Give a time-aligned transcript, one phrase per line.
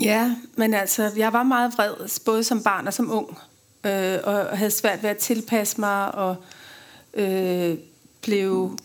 [0.00, 3.38] Ja, men altså, jeg var meget vred, både som barn og som ung.
[3.84, 6.36] Øh, og havde svært ved at tilpasse mig, og
[7.14, 7.74] øh,
[8.22, 8.78] blev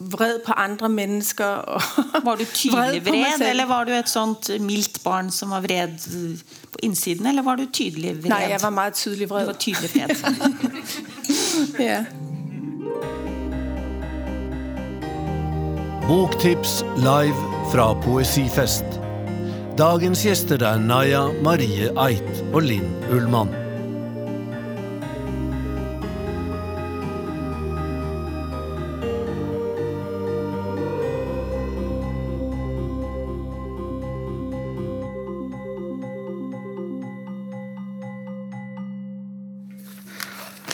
[0.00, 1.44] vred på andre mennesker.
[1.44, 1.82] Og
[2.24, 5.88] var du tydelig vred, eller var du et sånt mildt barn, som var vred
[6.72, 8.28] på indsiden, eller var du tydelig vred?
[8.28, 9.40] Nej, jeg var meget tydelig vred.
[9.40, 10.08] Du var tydelig vred.
[11.88, 12.04] ja.
[16.06, 17.36] Boktips live
[17.72, 18.97] fra Poesifest.
[19.78, 23.52] Dagens gjester er Naja Marie Eit og Linn Ullmann.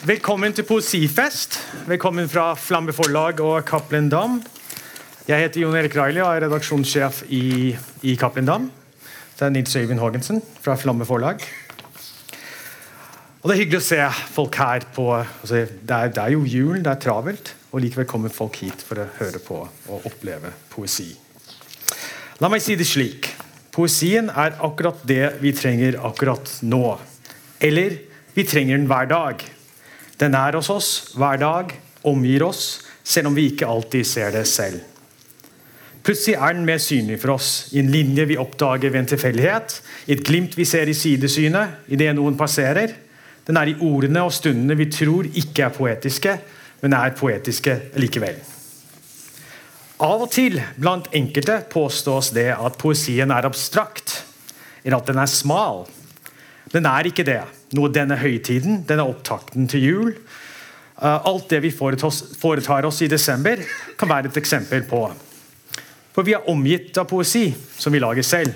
[0.08, 1.58] Velkommen til Poesifest.
[1.90, 4.40] Velkommen fra Flamme Forlag og Cappelen Dam.
[5.28, 8.70] Jeg heter Jon Erik Reilly og er redaksjonssjef i, i Cappelen Dam.
[9.34, 11.40] Det er Nils Øyvind Haagensen fra Flamme Forlag.
[13.42, 13.98] Og Det er hyggelig å se
[14.30, 17.50] folk her på altså det, er, det, er, jo jul, det er travelt.
[17.74, 21.08] Og likevel kommer folk hit for å høre på og oppleve poesi.
[22.38, 23.32] La meg si det slik.
[23.74, 26.94] Poesien er akkurat det vi trenger akkurat nå.
[27.58, 27.98] Eller
[28.38, 29.42] vi trenger den hver dag.
[30.22, 31.74] Den er hos oss hver dag,
[32.06, 34.93] omgir oss, selv om vi ikke alltid ser det selv.
[36.04, 39.78] Plutselig er den mer synlig for oss, i en linje vi oppdager ved en tilfeldighet,
[40.04, 42.92] i et glimt vi ser i sidesynet idet noen passerer.
[43.48, 46.36] Den er i ordene og stundene vi tror ikke er poetiske,
[46.82, 48.36] men er poetiske likevel.
[50.04, 54.18] Av og til blant enkelte påstås det at poesien er abstrakt,
[54.84, 55.86] eller at den er smal.
[56.74, 57.40] Den er ikke det
[57.78, 60.16] noe denne høytiden, denne opptakten til jul.
[61.00, 63.62] Eh, alt det vi foretar oss i desember,
[63.96, 65.06] kan være et eksempel på.
[66.14, 67.48] For vi er omgitt av poesi
[67.78, 68.54] som vi lager selv.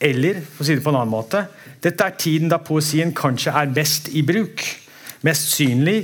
[0.00, 1.44] Eller for å si det på en annen måte,
[1.82, 4.62] dette er tiden da poesien kanskje er mest i bruk.
[5.26, 6.00] Mest synlig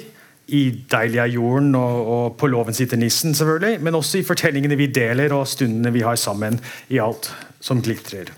[0.54, 4.76] i 'Deilig er jorden' og, og 'På låven sitter nissen', selvfølgelig, men også i fortellingene
[4.76, 8.30] vi deler og stundene vi har sammen i alt som glitrer.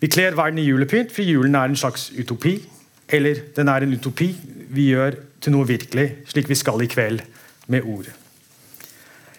[0.00, 2.60] Vi kler verden i julepynt, for julen er en slags utopi.
[3.08, 4.36] Eller den er en utopi
[4.70, 7.20] vi gjør til noe virkelig, slik vi skal i kveld
[7.68, 8.08] med ord.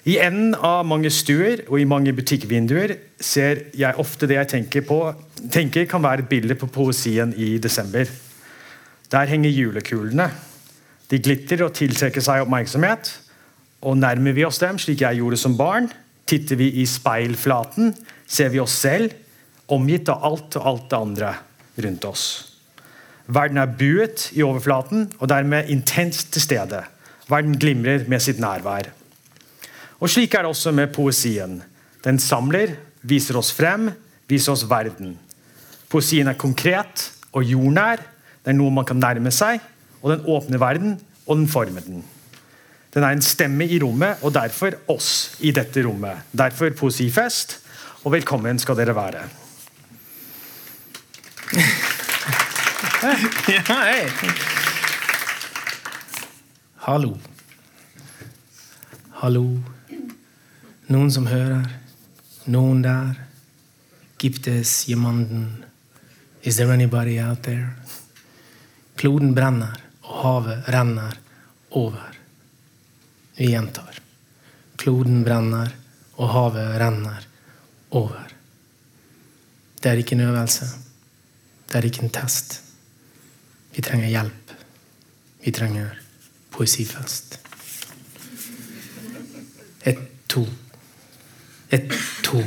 [0.02, 4.86] I enden av mange stuer og i mange butikkvinduer ser jeg ofte det jeg tenker
[4.88, 4.98] på
[5.54, 8.10] tenker kan være et bilde på poesien i desember.
[9.12, 10.30] Der henger julekulene.
[11.12, 13.12] De glitter og tiltrekker seg oppmerksomhet.
[13.86, 15.90] Og Nærmer vi oss dem, slik jeg gjorde som barn,
[16.30, 17.92] titter vi i speilflaten,
[18.26, 19.14] ser vi oss selv
[19.72, 21.34] omgitt av alt og alt det andre
[21.82, 22.26] rundt oss.
[23.32, 26.82] Verden er buet i overflaten og dermed intenst til stede.
[27.30, 28.92] Verden glimrer med sitt nærvær.
[30.02, 31.60] Og Slik er det også med poesien.
[32.02, 32.74] Den samler,
[33.06, 33.92] viser oss frem,
[34.30, 35.14] viser oss verden.
[35.92, 38.02] Poesien er konkret og jordnær.
[38.42, 39.62] Det er noe man kan nærme seg,
[40.02, 40.96] og den åpner verden,
[41.28, 42.02] og den former den.
[42.92, 46.26] Den er en stemme i rommet, og derfor oss i dette rommet.
[46.34, 47.60] Derfor poesifest,
[48.02, 49.22] og velkommen skal dere være.
[53.54, 54.10] ja, hei.
[56.88, 57.14] Hallo.
[59.22, 59.46] Hallo.
[60.92, 61.70] Noen som hører.
[62.52, 63.16] Noen der.
[64.20, 65.64] Gibt es jemanden?
[66.44, 67.72] Is there anybody out there?
[68.96, 71.16] Kloden brenner, og havet renner
[71.72, 72.18] over.
[73.38, 74.02] Vi gjentar.
[74.76, 75.72] Kloden brenner,
[76.18, 77.28] og havet renner
[77.92, 78.28] over.
[79.82, 80.68] Det er ikke en øvelse.
[81.72, 82.60] Det er ikke en test.
[83.76, 84.52] Vi trenger hjelp.
[85.46, 85.96] Vi trenger
[86.52, 87.40] poesifest.
[89.86, 89.98] Et,
[90.28, 90.46] to.
[91.72, 91.94] Et,
[92.24, 92.42] to.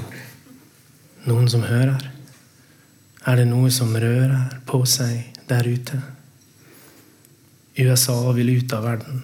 [1.24, 2.10] Noen som hører?
[3.24, 6.00] Er det noe som rører på seg der ute?
[7.80, 9.22] USA vil ut av verden,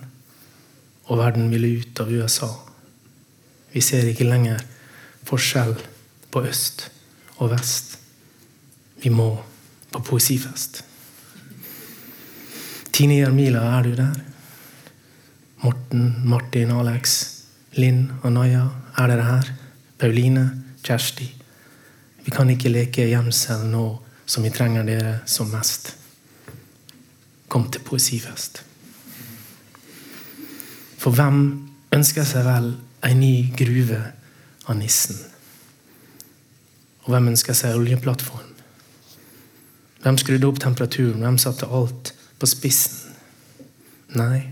[1.04, 2.48] og verden vil ut av USA.
[3.74, 4.64] Vi ser ikke lenger
[5.28, 5.76] forskjell
[6.32, 6.88] på øst
[7.36, 7.98] og vest.
[9.04, 9.34] Vi må
[9.92, 10.80] på poesifest.
[12.88, 14.18] Tine Jermila, er du der?
[15.60, 17.20] Morten, Martin, Alex,
[17.76, 19.56] Linn og Naya, er dere her?
[20.00, 20.48] Paulina,
[20.82, 21.26] Kjersti.
[22.24, 23.84] Vi kan ikke leke gjemsel nå
[24.24, 25.90] som vi trenger dere som mest.
[27.52, 28.62] Kom til poesifest.
[31.00, 31.42] For hvem
[31.92, 32.70] ønsker seg vel
[33.04, 33.98] ei ny gruve
[34.64, 35.18] av nissen?
[37.04, 38.46] Og hvem ønsker seg oljeplattform?
[40.00, 41.20] Hvem skrudde opp temperaturen?
[41.20, 43.12] Hvem satte alt på spissen?
[44.16, 44.46] Nei,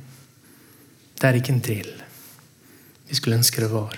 [1.16, 1.94] det er ikke en drill.
[3.08, 3.96] Vi skulle ønske det var.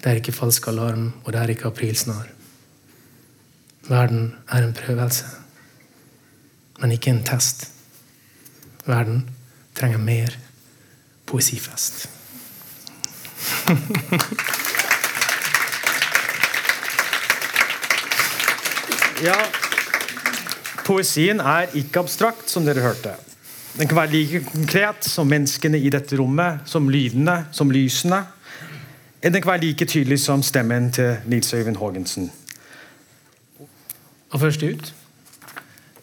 [0.00, 2.26] Det er ikke falsk alarm, og det er ikke aprilsnar.
[3.88, 5.24] Verden er en prøvelse,
[6.80, 7.68] men ikke en test.
[8.86, 9.28] Verden
[9.76, 10.28] trenger mer
[11.26, 12.08] poesifest.
[19.28, 19.36] ja,
[20.86, 23.14] poesien er ikke abstrakt, som dere hørte.
[23.76, 28.24] Den kan være like konkret som menneskene i dette rommet, som lydene, som lysene.
[29.22, 32.30] Den kan like tydelig som stemmen til Nils Øyvind Haagensen.
[34.30, 34.94] Og først ut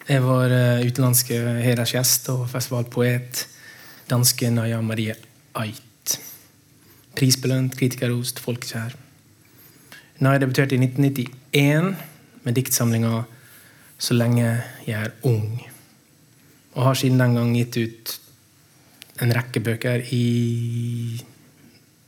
[0.08, 3.40] er vår eh, utenlandske hedersgjest og festivalpoet,
[4.10, 5.16] danske Naja Marie
[5.58, 6.14] Ait.
[7.18, 8.94] Prisbelønt, kritikerrost, folkekjær.
[10.22, 11.96] Naja debuterte i 1991
[12.44, 13.22] med diktsamlinga
[13.98, 15.66] 'Så lenge jeg er ung'.
[16.72, 18.20] Og har siden den gang gitt ut
[19.20, 21.24] en rekke bøker i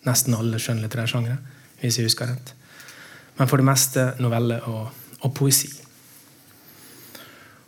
[0.07, 1.37] nesten alle skjønnlitterære sjangre,
[1.81, 2.55] hvis jeg husker rett.
[3.39, 5.71] Men for det meste novelle og, og poesi.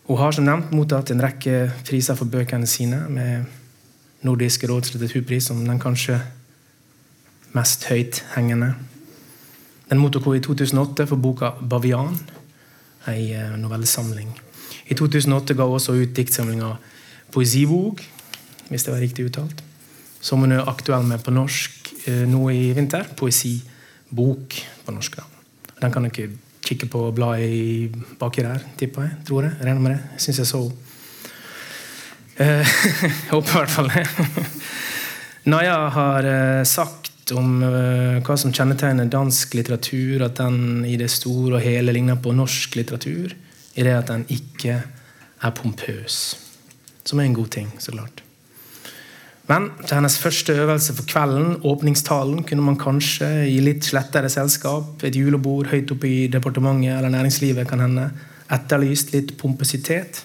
[0.09, 3.61] Hun har som nevnt mottatt en rekke priser for bøkene sine, med
[4.23, 6.21] Nordisk råds litteraturpris som den kanskje
[7.57, 8.75] mest høythengende.
[9.91, 12.21] Den mottok hun i 2008 for boka 'Bavian',
[13.09, 14.31] ei eh, novellesamling.
[14.87, 16.77] I 2008 ga hun også ut diktsamlinga
[17.33, 18.03] 'Poesivåg',
[18.69, 19.65] hvis det var riktig uttalt,
[20.21, 23.07] som hun er aktuell med på norsk Eh, nå i vinter.
[23.17, 25.17] Poesibok på norsk.
[25.17, 25.25] da.
[25.81, 26.31] Den kan dere
[26.63, 29.19] kikke på bladet baki der, tipper jeg.
[29.27, 29.59] Tror jeg.
[29.61, 30.23] Regner med det.
[30.23, 30.63] Syns jeg så
[32.41, 32.67] eh
[33.33, 34.07] Håper i hvert fall det.
[35.45, 41.11] Naja har eh, sagt om eh, hva som kjennetegner dansk litteratur, at den i det
[41.11, 43.35] store og hele ligner på norsk litteratur,
[43.75, 44.83] i det at den ikke
[45.43, 46.37] er pompøs.
[47.05, 48.23] Som er en god ting, så klart.
[49.53, 55.03] Men til hennes første øvelse for kvelden, åpningstalen, kunne man kanskje i litt slettere selskap,
[55.05, 58.07] et julebord høyt oppe i departementet eller næringslivet, kan hende,
[58.53, 60.23] etterlyst litt pompøsitet.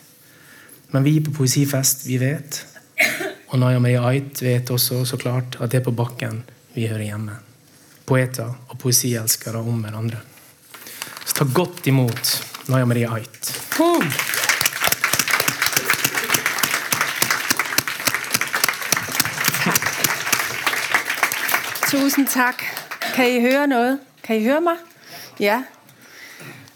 [0.94, 2.62] Men vi på Poesifest, vi vet,
[3.50, 6.42] og Naya Marie Ait vet også så klart at det er på bakken
[6.76, 7.38] vi hører hjemme.
[8.08, 10.24] Poeter og poesielskere om hverandre.
[11.26, 12.36] Så ta godt imot
[12.72, 13.56] Naya Marie Ait.
[13.84, 14.47] Oh!
[21.92, 22.64] Tusind tak.
[23.16, 24.00] Kan I høre noget?
[24.24, 24.76] Kan I høre mig?
[25.40, 25.64] Ja.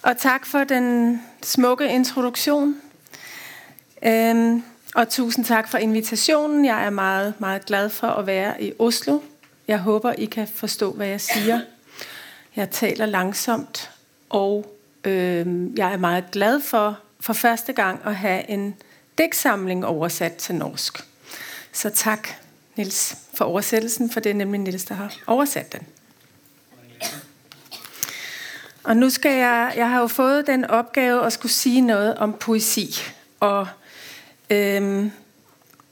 [0.01, 2.75] Og tak for den smukke introduktion.
[4.05, 4.63] Øhm,
[4.95, 6.65] og tusind tak for invitationen.
[6.65, 9.19] Jeg er meget, meget glad for at være i Oslo.
[9.67, 11.61] Jeg håber, I kan forstå, hvad jeg siger.
[12.55, 13.91] Jeg taler langsomt,
[14.29, 18.75] og øhm, jeg er meget glad for for første gang at have en
[19.17, 21.03] digtsamling oversat til norsk.
[21.71, 22.27] Så tak
[22.75, 25.87] Nils for oversættelsen, for det er nemlig Nils, der har oversat den.
[28.83, 32.33] Og nu skal jeg, jeg har jo fået den opgave at skulle sige noget om
[32.33, 32.95] poesi.
[33.39, 33.67] Og
[34.49, 35.11] øhm,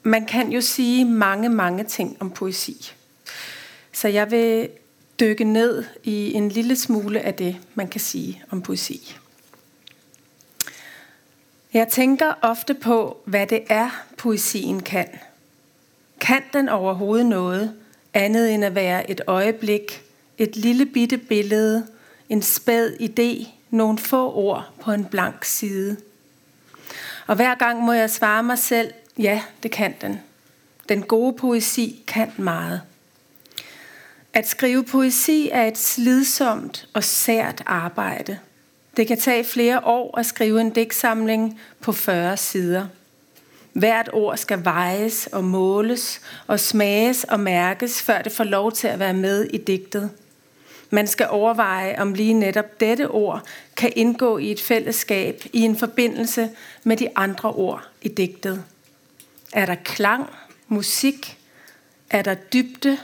[0.02, 2.92] man kan jo sige mange, mange ting om poesi.
[3.92, 4.68] Så jeg vil
[5.20, 9.16] dykke ned i en lille smule af det, man kan sige om poesi.
[11.74, 15.08] Jeg tænker ofte på, hvad det er, poesien kan–
[16.20, 17.74] kan den overhovedet noget
[18.14, 20.02] andet end at være et øjeblik,
[20.38, 21.86] et lille bitte billede,
[22.28, 25.96] en spæd idé, nogle få ord på en blank side?
[27.26, 30.20] Og hver gang må jeg svare mig selv, ja, det kan den.
[30.88, 32.82] Den gode poesi kan meget.
[34.32, 38.38] At skrive poesi er et slidsomt og sært arbejde.
[38.96, 42.86] Det kan tage flere år at skrive en digtsamling på 40 sider–
[43.72, 48.88] Hvert ord skal vejes og måles og smages og mærkes, før det får lov til
[48.88, 50.10] at være med i digtet.
[50.90, 53.46] Man skal overveje, om lige netop dette ord
[53.76, 56.50] kan indgå i et fællesskab, i en forbindelse
[56.84, 58.64] med de andre ord i digtet.
[59.52, 60.30] Er der klang,
[60.68, 61.38] musik?
[62.10, 62.98] Er der dybde,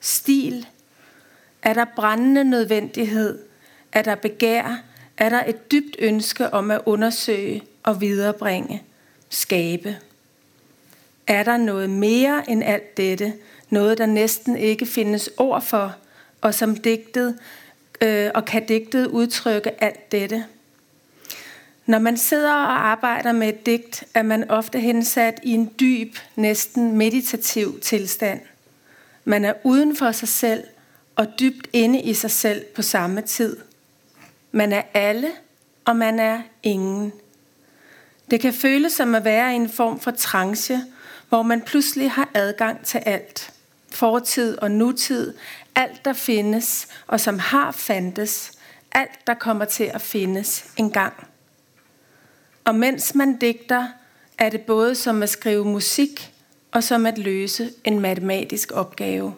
[0.00, 0.66] stil?
[1.62, 3.38] Er der brændende nødvendighed?
[3.92, 4.82] Er der begær?
[5.16, 8.82] Er der et dybt ønske om at undersøge og viderebringe?
[9.34, 9.96] Skabe.
[11.26, 13.34] Er der noget mere end alt dette?
[13.70, 15.96] Noget, der næsten ikke findes ord for,
[16.40, 17.38] og som digtet,
[18.00, 20.44] øh, og kan digtet udtrykke alt dette?
[21.86, 26.16] Når man sidder og arbejder med et digt, er man ofte hensat i en dyb,
[26.36, 28.40] næsten meditativ tilstand.
[29.24, 30.64] Man er uden for sig selv
[31.16, 33.56] og dybt inde i sig selv på samme tid.
[34.52, 35.28] Man er alle,
[35.84, 37.12] og man er ingen.
[38.34, 40.80] Det kan føles som at være i en form for trance,
[41.28, 43.52] hvor man pludselig har adgang til alt.
[43.92, 45.34] Fortid og nutid,
[45.74, 48.52] alt der findes og som har fandtes,
[48.92, 51.26] alt der kommer til at findes engang.
[52.64, 53.88] Og mens man digter,
[54.38, 56.32] er det både som at skrive musik
[56.72, 59.34] og som at løse en matematisk opgave.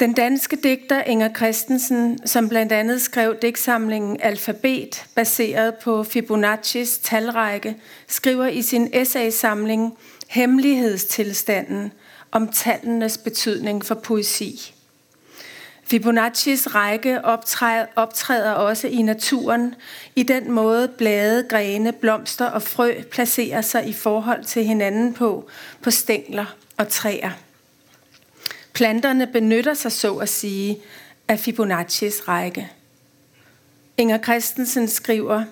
[0.00, 7.76] Den danske digter Inger Christensen, som blandt andet skrev digtsamlingen Alfabet, baseret på Fibonaccis talrække,
[8.08, 9.98] skriver i sin essaysamling
[10.28, 11.92] Hemmelighedstilstanden
[12.32, 14.74] om tallenes betydning for poesi.
[15.84, 19.74] Fibonaccis række optræder, optræder også i naturen,
[20.16, 25.48] i den måde blade, grene, blomster og frø placerer sig i forhold til hinanden på,
[25.82, 27.45] på stængler og træer.
[28.76, 30.78] Planterne benytter sig så at sige
[31.28, 32.70] af Fibonaccis række.
[33.96, 35.44] Inger Christensen skriver,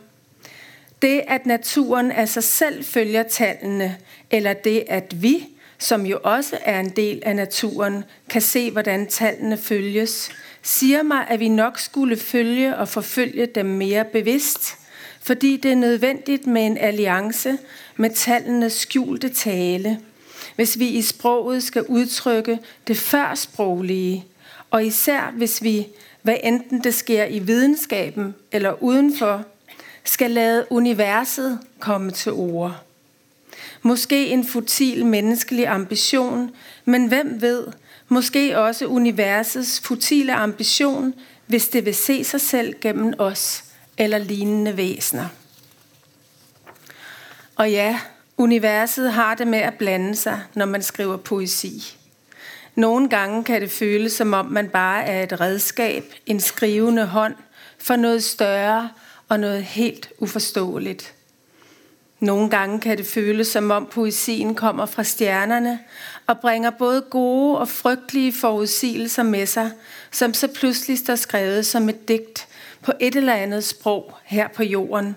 [1.02, 3.96] det at naturen af sig selv følger tallene,
[4.30, 9.06] eller det at vi, som jo også er en del af naturen, kan se, hvordan
[9.06, 10.30] tallene følges,
[10.62, 14.76] siger mig, at vi nok skulle følge og forfølge dem mere bevidst,
[15.20, 17.58] fordi det er nødvendigt med en alliance
[17.96, 19.98] med tallenes skjulte tale–
[20.56, 24.24] hvis vi i sproget skal udtrykke det førsproglige,
[24.70, 25.86] og især hvis vi,
[26.22, 29.44] hvad enten det sker i videnskaben eller udenfor,
[30.04, 32.82] skal lade universet komme til ord.
[33.82, 36.50] Måske en futil menneskelig ambition,
[36.84, 37.66] men hvem ved,
[38.08, 41.14] måske også universets futile ambition,
[41.46, 43.64] hvis det vil se sig selv gennem os
[43.98, 45.28] eller lignende væsener.
[47.56, 48.00] Og ja,
[48.36, 51.96] Universet har det med at blande sig, når man skriver poesi.
[52.74, 57.34] Nogle gange kan det føles, som om man bare er et redskab, en skrivende hånd,
[57.78, 58.90] for noget større
[59.28, 61.14] og noget helt uforståeligt.
[62.20, 65.78] Nogle gange kan det føles, som om poesien kommer fra stjernerne
[66.26, 69.70] og bringer både gode og frygtelige forudsigelser med sig,
[70.10, 72.48] som så pludselig står skrevet som et digt
[72.82, 75.16] på et eller andet sprog her på jorden,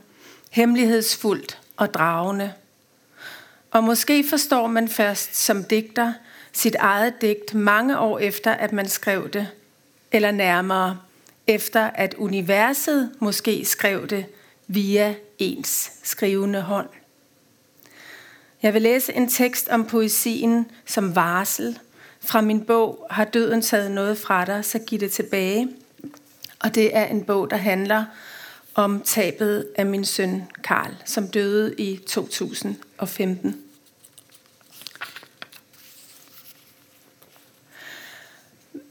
[0.52, 2.54] hemmelighedsfuldt og dragende.
[3.72, 6.14] Og måske forstår man først som digter
[6.54, 9.48] sit eget digt mange år efter, at man skrev det,
[10.12, 11.00] eller nærmere
[11.48, 14.26] efter, at universet måske skrev det
[14.68, 16.90] via ens skrivende hånd.
[18.62, 21.80] Jeg vil læse en tekst om poesien som varsel.
[22.20, 25.70] Fra min bog Har døden taget noget fra dig, så giv det tilbage.
[26.60, 28.06] Og det er en bog, der handler
[28.78, 33.64] om tabet af min søn Karl, som døde i 2015.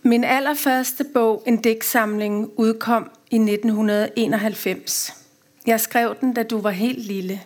[0.03, 5.15] Min allerførste bog, en digtsamling, udkom i 1991.
[5.67, 7.43] Jeg skrev den, da du var helt lille.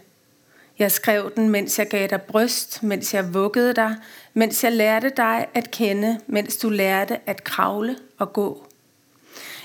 [0.79, 3.97] Jeg skrev den, mens jeg gav dig bryst, mens jeg vuggede dig,
[4.35, 8.70] mens jeg lærte dig at kende, mens du lærte at kravle og gå.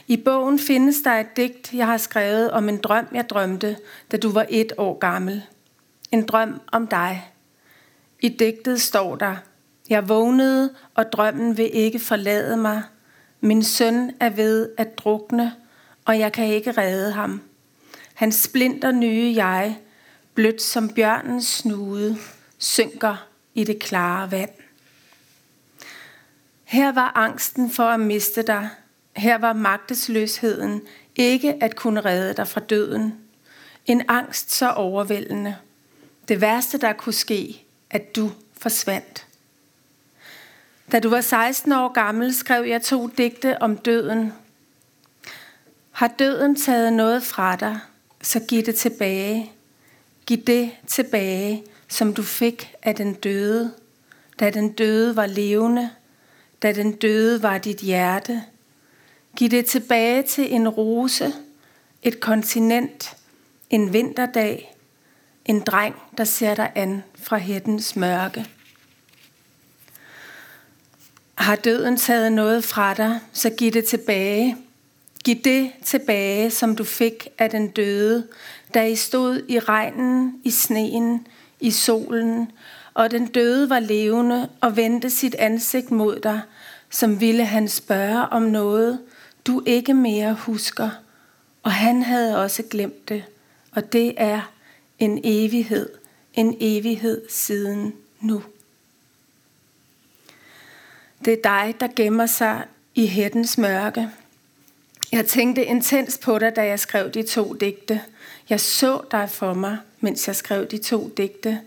[0.08, 3.78] I bogen findes der et digt, jeg har skrevet om en drøm, jeg drømte,
[4.12, 5.44] da du var et år gammel.
[6.12, 7.32] En drøm om dig.
[8.20, 9.36] I digtet står der,
[9.90, 12.84] jeg vågnede, og drømmen vil ikke forlade mig.
[13.42, 15.54] Min søn er ved at drukne,
[16.06, 17.42] og jeg kan ikke redde ham.
[18.14, 19.78] Han splinter nye jeg,
[20.34, 22.18] blødt som bjørnens snude,
[22.58, 24.50] synker i det klare vand.
[26.64, 28.70] Her var angsten for at miste dig.
[29.16, 30.82] Her var magtesløsheden
[31.16, 33.14] ikke at kunne redde dig fra døden.
[33.86, 35.56] En angst så overvældende.
[36.28, 39.28] Det værste, der kunne ske, at du forsvandt.
[40.92, 44.34] Da du var 16 år gammel, skrev jeg to digte om døden.
[45.92, 47.80] Har døden taget noget fra dig,
[48.22, 49.52] så giv det tilbage.
[50.26, 53.74] Giv det tilbage, som du fik af den døde,
[54.40, 55.90] da den døde var levende,
[56.62, 58.44] da den døde var dit hjerte.
[59.36, 61.34] Giv det tilbage til en rose,
[62.04, 63.18] et kontinent,
[63.70, 64.76] en vinterdag,
[65.46, 68.46] en dreng, der ser dig an fra hættens mørke.
[71.36, 74.58] Har døden taget noget fra dig, så giv det tilbage.
[75.24, 78.28] Giv det tilbage, som du fik af den døde,
[78.74, 81.28] da I stod i regnen, i sneen,
[81.60, 82.52] i solen,
[82.94, 86.42] og den døde var levende og vendte sit ansigt mod dig,
[86.90, 89.00] som ville han spørge om noget,
[89.48, 90.90] du ikke mere husker.
[91.64, 93.24] Og han havde også glemt det,
[93.72, 94.52] og det er
[95.00, 95.90] en evighed,
[96.34, 98.44] en evighed siden nu.
[101.26, 102.64] Det er dig, der gemmer sig
[102.96, 104.10] i hættens mørke.
[105.12, 108.02] Jeg tænkte intens på dig, da jeg skrev de to digte.
[108.50, 111.62] Jeg så dig for mig, mens jeg skrev de to digte.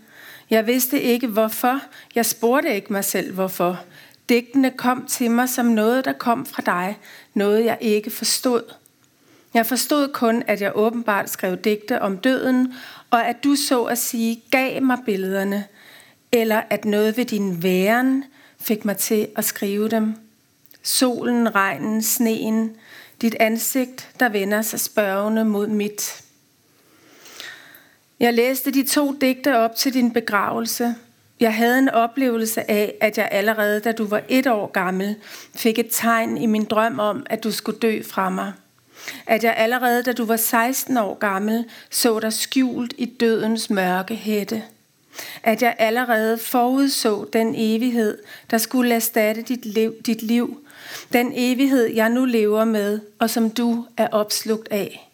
[0.50, 1.80] Jeg vidste ikke hvorfor.
[2.14, 3.84] Jeg spurgte ikke mig selv hvorfor.
[4.28, 6.98] Digtene kom til mig som noget, der kom fra dig.
[7.34, 8.62] Noget, jeg ikke forstod.
[9.54, 12.74] Jeg forstod kun, at jeg åbenbart skrev digte om døden,
[13.10, 15.64] og at du så at sige gav mig billederne,
[16.32, 18.24] eller at noget ved din væren
[18.60, 20.14] fik mig til at skrive dem.
[20.82, 22.76] Solen, regnen, sneen,
[23.22, 26.22] dit ansigt, der vender sig spørgende mod mit.
[28.20, 30.94] Jeg læste de to digte op til din begravelse.
[31.40, 35.16] Jeg havde en oplevelse af, at jeg allerede, da du var et år gammel,
[35.54, 38.52] fik et tegn i min drøm om, at du skulle dø fra mig.
[39.26, 44.14] At jeg allerede, da du var 16 år gammel, så dig skjult i dødens mørke
[44.14, 44.62] hætte.
[45.42, 48.18] At jeg allerede forudså den evighed,
[48.50, 50.66] der skulle erstatte dit liv, dit liv.
[51.12, 55.10] Den evighed, jeg nu lever med, og som du er opslugt af.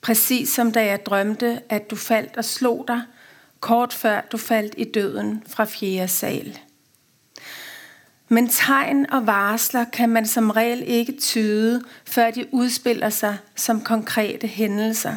[0.00, 3.02] Præcis som da jeg drømte, at du faldt og slog dig,
[3.60, 6.58] kort før du faldt i døden fra fjerde sal.
[8.28, 13.80] Men tegn og varsler kan man som regel ikke tyde, før de udspiller sig som
[13.80, 15.14] konkrete hændelser.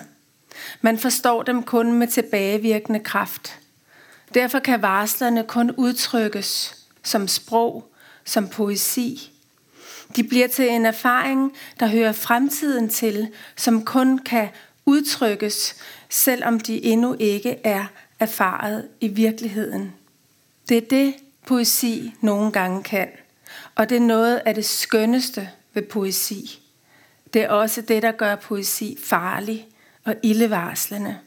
[0.82, 3.60] Man forstår dem kun med tilbagevirkende kraft.
[4.34, 7.94] Derfor kan varslerne kun udtrykkes som sprog,
[8.26, 9.32] som poesi.
[10.16, 14.50] De bliver til en erfaring, der hører fremtiden til, som kun kan
[14.86, 15.76] udtrykkes,
[16.10, 17.86] selvom de endnu ikke er
[18.24, 19.94] erfaret i virkeligheden.
[20.70, 21.14] Det er det,
[21.48, 23.08] poesi nogle gange kan.
[23.76, 26.60] Og det er noget af det skønneste ved poesi.
[27.34, 29.68] Det er også det, der gør poesi farlig
[30.06, 31.18] og ildevarslende.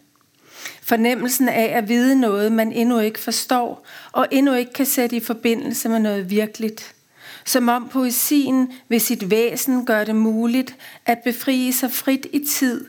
[0.83, 5.21] Fornemmelsen af at vide noget, man endnu ikke forstår, og endnu ikke kan sætte i
[5.21, 6.95] forbindelse med noget virkeligt.
[7.45, 10.77] Som om poesien ved sit væsen gør det muligt
[11.07, 12.85] at befrie sig frit i tid.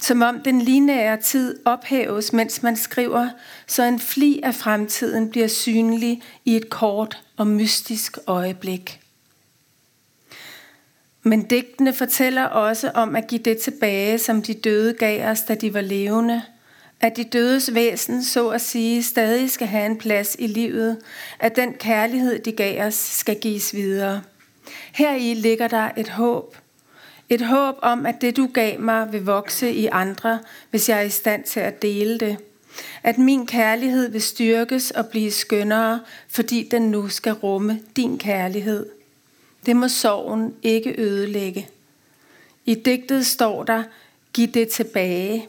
[0.00, 3.28] Som om den lineære tid ophæves, mens man skriver,
[3.66, 9.00] så en fli af fremtiden bliver synlig i et kort og mystisk øjeblik.
[11.22, 15.54] Men digtene fortæller også om at give det tilbage, som de døde gav os, da
[15.54, 16.42] de var levende.
[17.00, 20.98] At de dødes væsen, så at sige, stadig skal have en plads i livet.
[21.38, 24.22] At den kærlighed, de gav os, skal gives videre.
[24.92, 26.56] Her i ligger der et håb.
[27.30, 30.38] Et håb om, at det du gav mig vil vokse i andre,
[30.70, 32.36] hvis jeg er i stand til at dele det.
[33.02, 38.86] At min kærlighed vil styrkes og blive skønnere, fordi den nu skal rumme din kærlighed.
[39.66, 41.68] Det må sorgen ikke ødelægge.
[42.64, 43.82] I digtet står der,
[44.32, 45.48] giv det tilbage.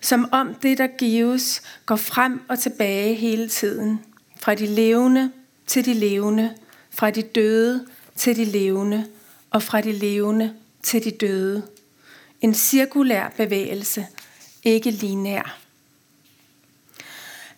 [0.00, 4.00] Som om det, der gives, går frem og tilbage hele tiden.
[4.40, 5.32] Fra de levende
[5.66, 6.54] til de levende.
[6.90, 9.06] Fra de døde til de levende.
[9.50, 11.62] Og fra de levende til de døde.
[12.40, 14.06] En cirkulær bevægelse,
[14.62, 15.58] ikke linær.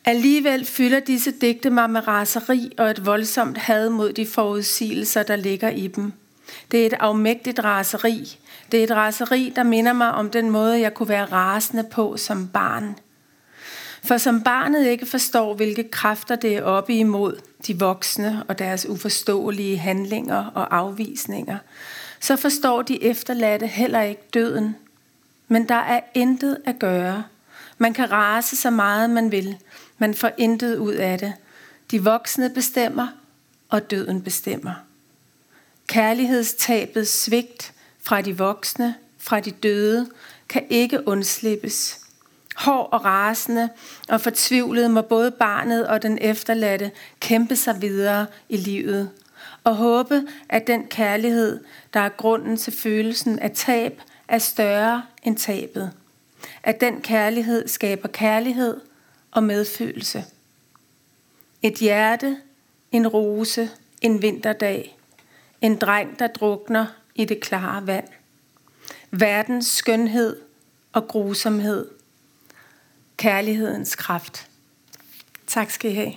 [0.05, 5.37] Alligevel fylder disse digte mig med raseri og et voldsomt had mod de forudsigelser, der
[5.37, 6.12] ligger i dem.
[6.71, 8.39] Det er et afmægtigt raseri.
[8.73, 12.17] Det er et raseri, der minder mig om den måde, jeg kunne være rasende på
[12.17, 12.99] som barn.
[14.05, 18.87] For som barnet ikke forstår, hvilke kræfter det er oppe imod de voksne og deres
[18.89, 21.59] uforståelige handlinger og afvisninger,
[22.27, 24.77] så forstår de efterladte heller ikke døden.
[25.49, 27.25] Men der er intet at gøre.
[27.79, 29.57] Man kan rase så meget man vil,
[29.99, 31.33] man får intet ud af det.
[31.91, 33.09] De voksne bestemmer,
[33.69, 34.73] og døden bestemmer.
[35.87, 40.11] Kærlighedstabet svigt fra de voksne, fra de døde,
[40.49, 42.01] kan ikke undslippes.
[42.57, 43.69] Hård og rasende
[44.09, 49.11] og fortvivlet må både barnet og den efterladte kæmpe sig videre i livet
[49.66, 55.37] og håbe, at den kærlighed, der er grunden til følelsen af tab, er større end
[55.37, 55.92] tabet.
[56.62, 58.81] At den kærlighed skaber kærlighed,
[59.31, 60.24] og medfølelse.
[61.62, 62.37] Et hjerte,
[62.92, 64.98] en rose, en vinterdag,
[65.61, 68.09] en dreng, der drukner i det klare vand.
[69.11, 70.37] Verdens skønhed
[70.92, 71.88] og grusomhed.
[73.16, 74.48] Kærlighedens kraft.
[75.46, 76.12] Tak skal I have.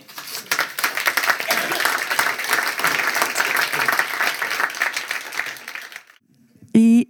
[6.73, 7.07] I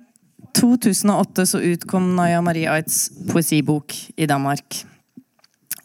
[0.58, 4.84] 2008 så utkom Naya Marie Aits poesibok i Danmark.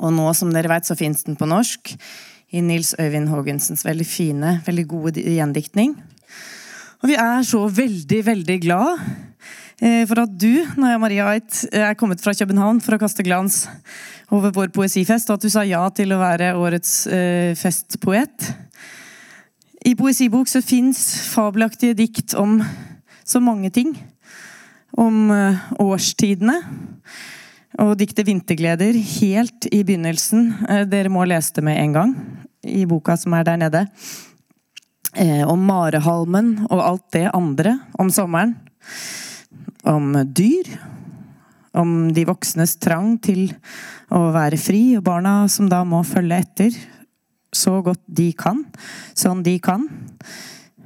[0.00, 1.94] Og nå, som dere vet, så finnes den på norsk
[2.55, 5.96] i Nils Øyvind Haagensens veldig fine, veldig gode gjendiktning.
[7.03, 9.00] Og vi er så veldig, veldig glad
[9.83, 13.27] eh, for at du, Naja Maria Ait, eh, er kommet fra København for å kaste
[13.27, 13.64] glans
[14.33, 18.48] over vår poesifest, og at du sa ja til å være årets eh, festpoet.
[19.85, 22.62] I poesibok så fins fabelaktige dikt om
[23.24, 23.92] så mange ting.
[25.00, 26.61] Om eh, årstidene
[27.83, 30.52] og diktet 'Vintergleder' helt i begynnelsen.
[30.68, 32.14] Eh, dere må lese det med en gang
[32.62, 33.87] i boka som er der nede.
[35.14, 38.57] Eh, om marehalmen og alt det andre om sommeren.
[39.85, 40.78] Om dyr
[41.74, 43.48] Om de voksnes trang til
[44.14, 46.76] å være fri, og barna som da må følge etter
[47.50, 48.61] så godt de kan,
[49.18, 49.88] sånn de kan.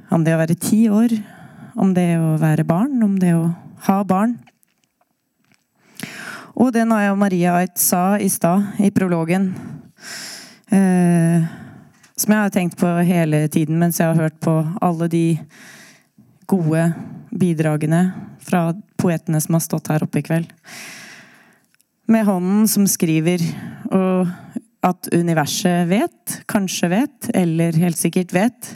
[0.09, 1.13] Om det å være ti år,
[1.77, 3.51] om det å være barn, om det å
[3.87, 4.37] ha barn.
[6.59, 9.53] Og det Naya Maria Ait sa i stad, i prologen,
[10.71, 11.45] eh,
[12.19, 15.23] som jeg har tenkt på hele tiden mens jeg har hørt på alle de
[16.49, 16.89] gode
[17.29, 18.09] bidragene
[18.43, 20.49] fra poetene som har stått her oppe i kveld.
[22.09, 23.43] Med hånden som skriver,
[23.93, 24.27] og
[24.83, 28.71] at universet vet, kanskje vet, eller helt sikkert vet.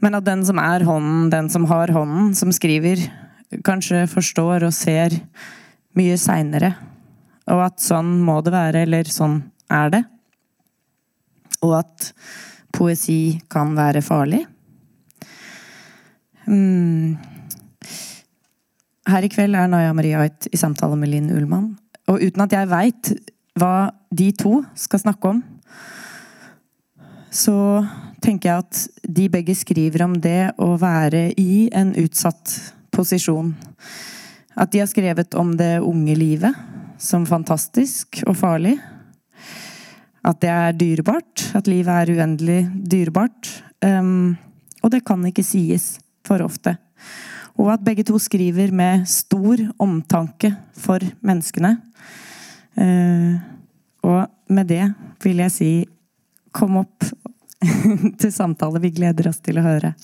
[0.00, 3.02] Men at den som er hånden, den som har hånden, som skriver,
[3.66, 5.16] kanskje forstår og ser
[5.98, 6.74] mye seinere.
[7.50, 9.40] Og at sånn må det være, eller sånn
[9.72, 10.02] er det.
[11.66, 12.10] Og at
[12.74, 14.44] poesi kan være farlig.
[16.46, 17.18] Mm.
[19.10, 21.72] Her i kveld er Naya Maria Ait i samtale med Linn Ullmann.
[22.10, 23.12] Og uten at jeg veit
[23.58, 25.42] hva de to skal snakke om,
[27.30, 27.82] så
[28.22, 33.54] tenker jeg at de begge skriver om det å være i en utsatt posisjon.
[34.58, 36.56] At de har skrevet om det unge livet
[37.00, 38.76] som fantastisk og farlig.
[40.26, 41.46] At det er dyrebart.
[41.56, 42.60] At livet er uendelig
[42.92, 43.50] dyrebart.
[43.84, 44.36] Um,
[44.84, 45.94] og det kan ikke sies
[46.26, 46.76] for ofte.
[47.60, 51.76] Og at begge to skriver med stor omtanke for menneskene.
[52.76, 53.40] Uh,
[54.04, 54.84] og med det
[55.22, 55.72] vil jeg si
[56.52, 57.04] kom opp
[58.20, 58.80] til samtale.
[58.82, 59.94] Vi gleder oss til å høre.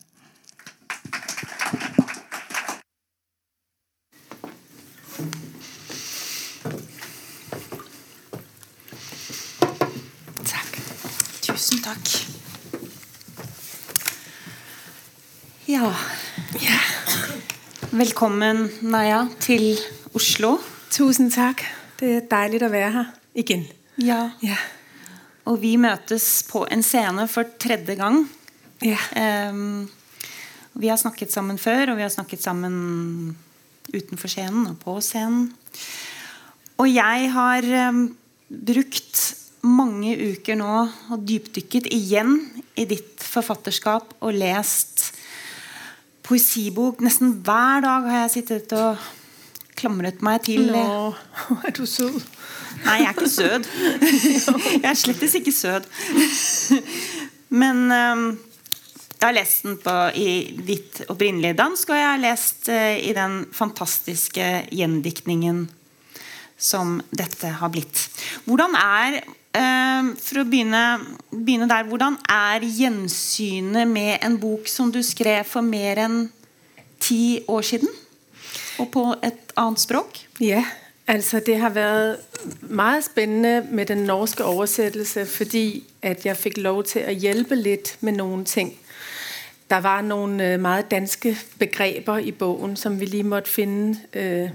[15.66, 15.88] Ja.
[16.62, 16.78] ja.
[17.90, 19.72] Velkommen, Naya, til
[20.14, 20.60] Oslo.
[20.94, 21.64] Tusen takk.
[21.98, 23.08] Det er deilig å være her
[23.42, 23.64] igjen.
[23.98, 24.20] Ja.
[24.46, 24.60] Ja.
[25.50, 28.20] Og vi møtes på en scene for tredje gang.
[28.86, 29.00] Ja.
[29.50, 29.88] Um,
[30.78, 33.34] vi har snakket sammen før, og vi har snakket sammen
[33.90, 35.50] utenfor scenen og på scenen.
[36.78, 38.04] Og jeg har um,
[38.70, 39.24] brukt
[39.66, 40.78] mange uker nå
[41.10, 42.38] og dypdykket igjen
[42.78, 45.08] i ditt forfatterskap og lest
[46.26, 47.00] poesibok.
[47.04, 49.00] Nesten hver dag har jeg sittet og
[49.76, 51.12] klamret meg til Nå
[51.66, 52.18] er du søt.
[52.84, 53.68] Nei, jeg er ikke søt.
[54.82, 55.86] Jeg er slettes ikke søt.
[57.48, 58.26] Men um,
[59.16, 63.14] jeg har lest den på, i ditt opprinnelige dansk, og jeg har lest uh, i
[63.16, 64.44] den fantastiske
[64.76, 65.64] gjendiktningen
[66.56, 68.04] som dette har blitt.
[68.44, 69.22] Hvordan er
[70.20, 70.82] for å begynne,
[71.32, 76.26] begynne, der, hvordan er gjensynet med en bok som du skrev for mer enn
[77.00, 77.88] ti år siden?
[78.82, 80.20] Og på et annet språk?
[80.40, 80.64] Ja,
[81.08, 82.16] Altså, det har været
[82.60, 87.96] meget spændende med den norske oversættelse, fordi at jeg fik lov til at hjælpe lidt
[88.00, 88.74] med nogle ting.
[89.70, 93.98] Der var nogle øh, meget danske begreber i bogen, som vi lige måtte finde.
[94.14, 94.50] Øh,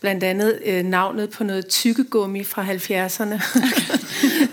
[0.00, 3.40] blandt andet øh, navnet på noget tykkegummi fra 70'erne,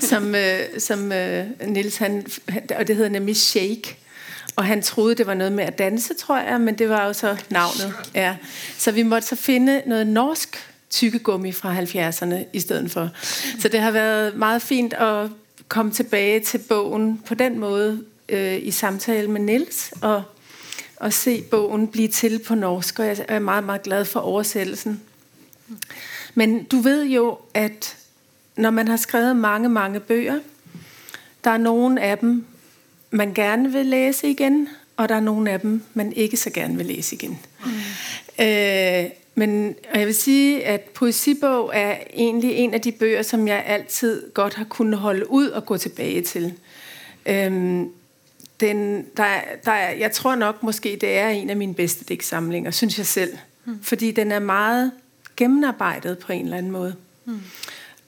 [0.01, 2.25] som, øh, som øh, Nils han,
[2.77, 3.97] og det hedder nemlig Shake.
[4.55, 7.13] Og han troede, det var noget med at danse, tror jeg, men det var jo
[7.13, 7.93] så navnet.
[8.15, 8.35] Ja.
[8.77, 13.09] Så vi måtte så finde noget norsk tykkegummi fra 70'erne i stedet for.
[13.59, 15.29] Så det har været meget fint at
[15.67, 20.23] komme tilbage til bogen på den måde øh, i samtale med Nils og,
[20.95, 25.01] og se bogen blive til på norsk, og jeg er meget, meget glad for oversættelsen.
[26.35, 27.97] Men du ved jo, at
[28.61, 30.39] når man har skrevet mange, mange bøger,
[31.43, 32.45] der er nogle af dem,
[33.11, 36.77] man gerne vil læse igen, og der er nogle af dem, man ikke så gerne
[36.77, 37.39] vil læse igen.
[37.65, 37.71] Mm.
[38.45, 43.63] Øh, men jeg vil sige, at poesibog er egentlig en af de bøger, som jeg
[43.65, 46.53] altid godt har kunnet holde ud og gå tilbage til.
[47.25, 47.89] Øhm,
[48.59, 49.27] den, der,
[49.65, 53.37] der, jeg tror nok måske, det er en af mine bedste digtsamlinger, synes jeg selv.
[53.65, 53.83] Mm.
[53.83, 54.91] Fordi den er meget
[55.37, 56.95] gennemarbejdet på en eller anden måde.
[57.25, 57.41] Mm.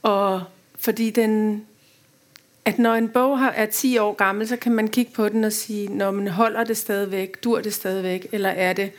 [0.03, 0.43] Og
[0.79, 1.63] fordi den,
[2.65, 5.53] at når en bog er 10 år gammel, så kan man kigge på den og
[5.53, 8.91] sige, når man holder det stadigvæk, dur det stadigvæk, eller er det,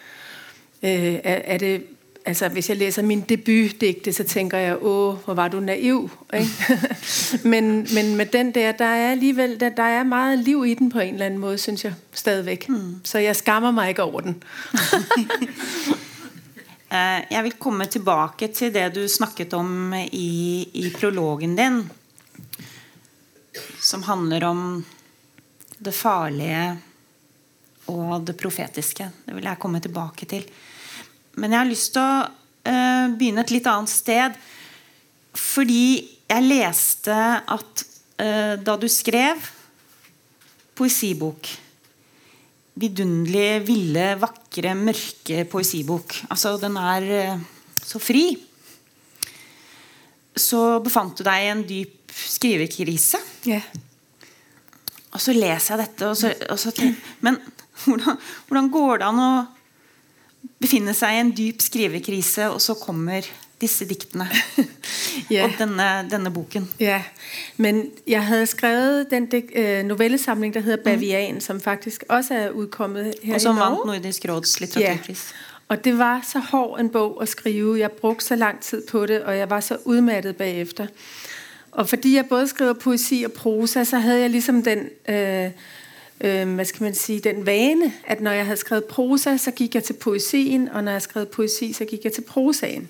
[0.83, 1.83] øh, er, er det
[2.25, 6.11] altså hvis jeg læser min debutdigte, så tænker jeg, åh, hvor var du naiv.
[6.35, 6.51] Ikke?
[7.53, 10.91] men, men med den der, der er alligevel, der, der er meget liv i den
[10.91, 12.69] på en eller anden måde, synes jeg, stadigvæk.
[12.69, 12.95] Mm.
[13.05, 14.43] Så jeg skammer mig ikke over den.
[16.95, 21.81] Eh, jeg vil komme tilbake til det du snakket om i, i prologen din,
[23.83, 24.61] som handler om
[25.85, 26.77] det farlige
[27.91, 29.09] og det profetiske.
[29.27, 30.47] Det vil jeg komme tilbake til.
[31.35, 34.39] Men jeg har lyst til å uh, begynne et litt annet sted.
[35.35, 35.83] Fordi
[36.31, 37.85] jeg leste at
[38.23, 39.51] uh, da du skrev
[40.79, 41.51] poesibok
[42.75, 46.17] Vidunderlig, ville, vakre, mørke poesibok.
[46.27, 47.45] Altså, den er uh,
[47.79, 48.25] så fri.
[50.35, 53.21] Så befant du deg i en dyp skrivekrise.
[53.47, 53.61] Ja.
[55.15, 56.73] Og så leser jeg dette, og så, og så
[57.23, 57.39] Men
[57.85, 59.33] hvordan, hvordan går det an å
[60.61, 63.27] befinne seg i en dyp skrivekrise, og så kommer
[63.65, 64.29] disse diktene
[65.31, 65.45] Ja.
[65.45, 66.71] og denne, denne boken?
[66.81, 67.03] Ja,
[67.57, 72.51] men jeg havde skrevet den digt, øh, novellesamling, der hedder Bavian, som faktisk også er
[72.51, 73.87] udkommet her Og som i Norge.
[73.87, 75.35] Nordisk råds litteraturpris.
[75.69, 77.79] Og det var så hård en bog at skrive.
[77.79, 80.87] Jeg brugte så lang tid på det, og jeg var så udmattet bagefter.
[81.71, 85.51] Og fordi jeg både skriver poesi og prosa, så havde jeg ligesom den, øh,
[86.21, 89.75] øh, hvad skal man sige, den vane, at når jeg havde skrevet prosa, så gik
[89.75, 92.89] jeg til poesien, og når jeg skrev poesi, så gik jeg til prosaen.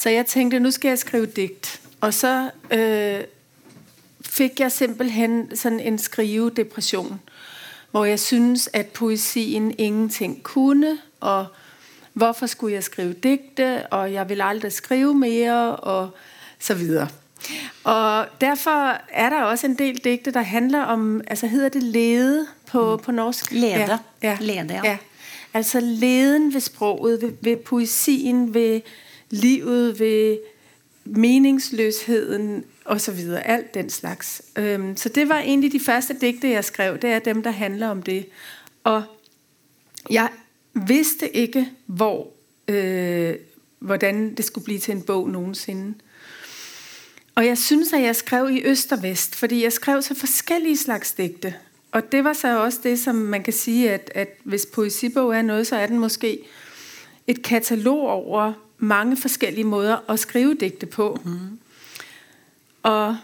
[0.00, 1.80] Så jeg tænkte, nu skal jeg skrive digt.
[2.00, 3.20] Og så øh,
[4.20, 7.20] fik jeg simpelthen sådan en skrivedepression,
[7.90, 11.46] hvor jeg synes, at poesien ingenting kunne, og
[12.12, 16.10] hvorfor skulle jeg skrive digte, og jeg vil aldrig skrive mere, og
[16.58, 17.08] så videre.
[17.84, 22.46] Og derfor er der også en del digte, der handler om, altså hedder det lede
[22.66, 23.52] på, på norsk?
[23.52, 23.64] Lede.
[23.72, 24.36] Ja, ja.
[24.40, 24.80] Lede, ja.
[24.84, 24.98] ja.
[25.54, 28.80] Altså leden ved sproget, ved, ved poesien, ved
[29.30, 30.38] livet, ved
[31.04, 33.46] meningsløsheden og så videre.
[33.46, 34.42] Alt den slags.
[34.56, 36.98] Øhm, så det var egentlig de første digte, jeg skrev.
[36.98, 38.26] Det er dem, der handler om det.
[38.84, 39.02] Og
[40.10, 40.28] jeg
[40.74, 42.28] vidste ikke, hvor,
[42.68, 43.34] øh,
[43.78, 45.94] hvordan det skulle blive til en bog nogensinde.
[47.34, 50.76] Og jeg synes, at jeg skrev i øst og vest, fordi jeg skrev så forskellige
[50.76, 51.54] slags digte.
[51.92, 55.42] Og det var så også det, som man kan sige, at, at hvis poesibog er
[55.42, 56.38] noget, så er den måske
[57.26, 61.20] et katalog over mange forskellige måder at skrive digte på.
[61.24, 61.58] Mm.
[62.82, 63.16] Og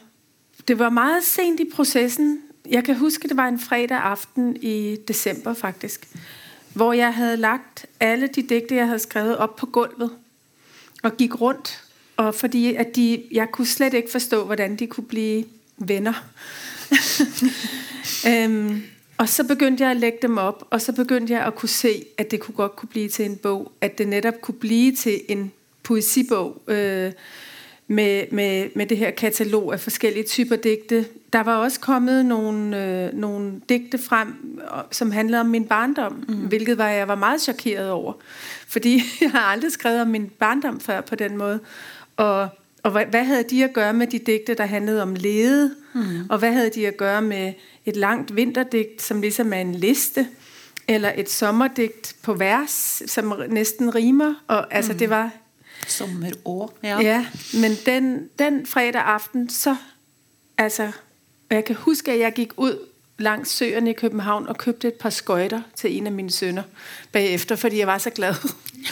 [0.69, 2.41] det var meget sent i processen.
[2.71, 6.09] Jeg kan huske, det var en fredag aften i december faktisk,
[6.75, 10.11] hvor jeg havde lagt alle de digte, jeg havde skrevet op på gulvet
[11.03, 11.83] og gik rundt.
[12.17, 15.45] Og fordi at de, jeg kunne slet ikke forstå, hvordan de kunne blive
[15.77, 16.25] venner.
[18.29, 18.83] øhm,
[19.19, 22.05] og så begyndte jeg at lægge dem op, og så begyndte jeg at kunne se,
[22.19, 23.73] at det kunne godt kunne blive til en bog.
[23.81, 25.53] At det netop kunne blive til en
[25.83, 27.13] poesibog øh,
[27.89, 31.07] med, med, med det her katalog af forskellige typer digte.
[31.33, 36.35] Der var også kommet nogle, øh, nogle digte frem, som handlede om min barndom, mm.
[36.35, 38.13] hvilket var, jeg var meget chokeret over.
[38.69, 41.61] Fordi jeg har aldrig skrevet om min barndom før på den måde.
[42.17, 42.49] Og,
[42.83, 45.75] og hvad, hvad havde de at gøre med de digte, der handlede om lede?
[45.95, 46.27] Mm.
[46.29, 47.53] Og hvad havde de at gøre med
[47.87, 50.29] et langt vinterdigt, som ligesom er en liste?
[50.89, 54.35] Eller et sommerdigt på vers, som næsten rimer?
[54.49, 54.99] Og altså, mm.
[54.99, 55.31] det var
[55.87, 56.79] Sommerår.
[56.83, 59.77] Ja, ja men den, den fredag aften, så,
[60.59, 60.93] altså,
[61.51, 62.79] jeg kan huske, at jeg gik ud
[63.19, 66.63] langs søerne i København og købte et par skøjter til en af mine sønner
[67.13, 68.35] bagefter, fordi jeg var så glad.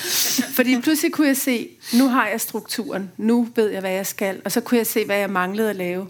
[0.56, 4.42] fordi pludselig kunne jeg se, nu har jeg strukturen, nu ved jeg, hvad jeg skal,
[4.44, 6.08] og så kunne jeg se, hvad jeg manglede at lave.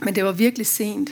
[0.00, 1.10] Men det var virkelig sent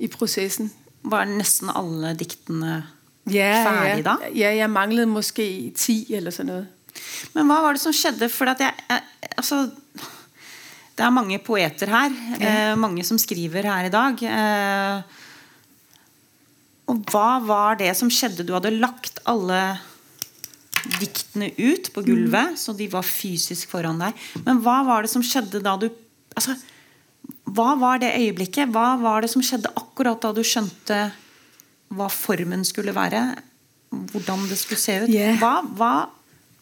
[0.00, 0.70] i processen.
[1.02, 2.82] Var næsten alle digtene
[3.30, 4.06] ja, færdige ja.
[4.08, 4.16] da?
[4.34, 6.66] Ja, jeg manglede måske 10 eller sådan noget.
[7.34, 8.28] Men hva var det som skjedde?
[8.32, 9.02] For at jeg, jeg,
[9.36, 9.62] altså,
[10.96, 12.16] det er mange poeter her.
[12.40, 12.72] Ja.
[12.72, 14.24] Eh, mange som skriver her i dag.
[14.28, 15.20] Eh,
[16.90, 18.44] og hva var det som skjedde?
[18.44, 19.60] Du hadde lagt alle
[20.98, 24.16] diktene ut på gulvet, så de var fysisk foran deg.
[24.46, 25.90] Men hva var det som skjedde da du
[26.34, 26.56] altså,
[27.54, 28.70] Hva var det øyeblikket?
[28.74, 31.00] Hva var det som skjedde akkurat da du skjønte
[31.90, 33.34] hva formen skulle være?
[33.90, 35.12] Hvordan det skulle se ut?
[35.12, 35.34] Ja.
[35.40, 35.94] Hva, hva,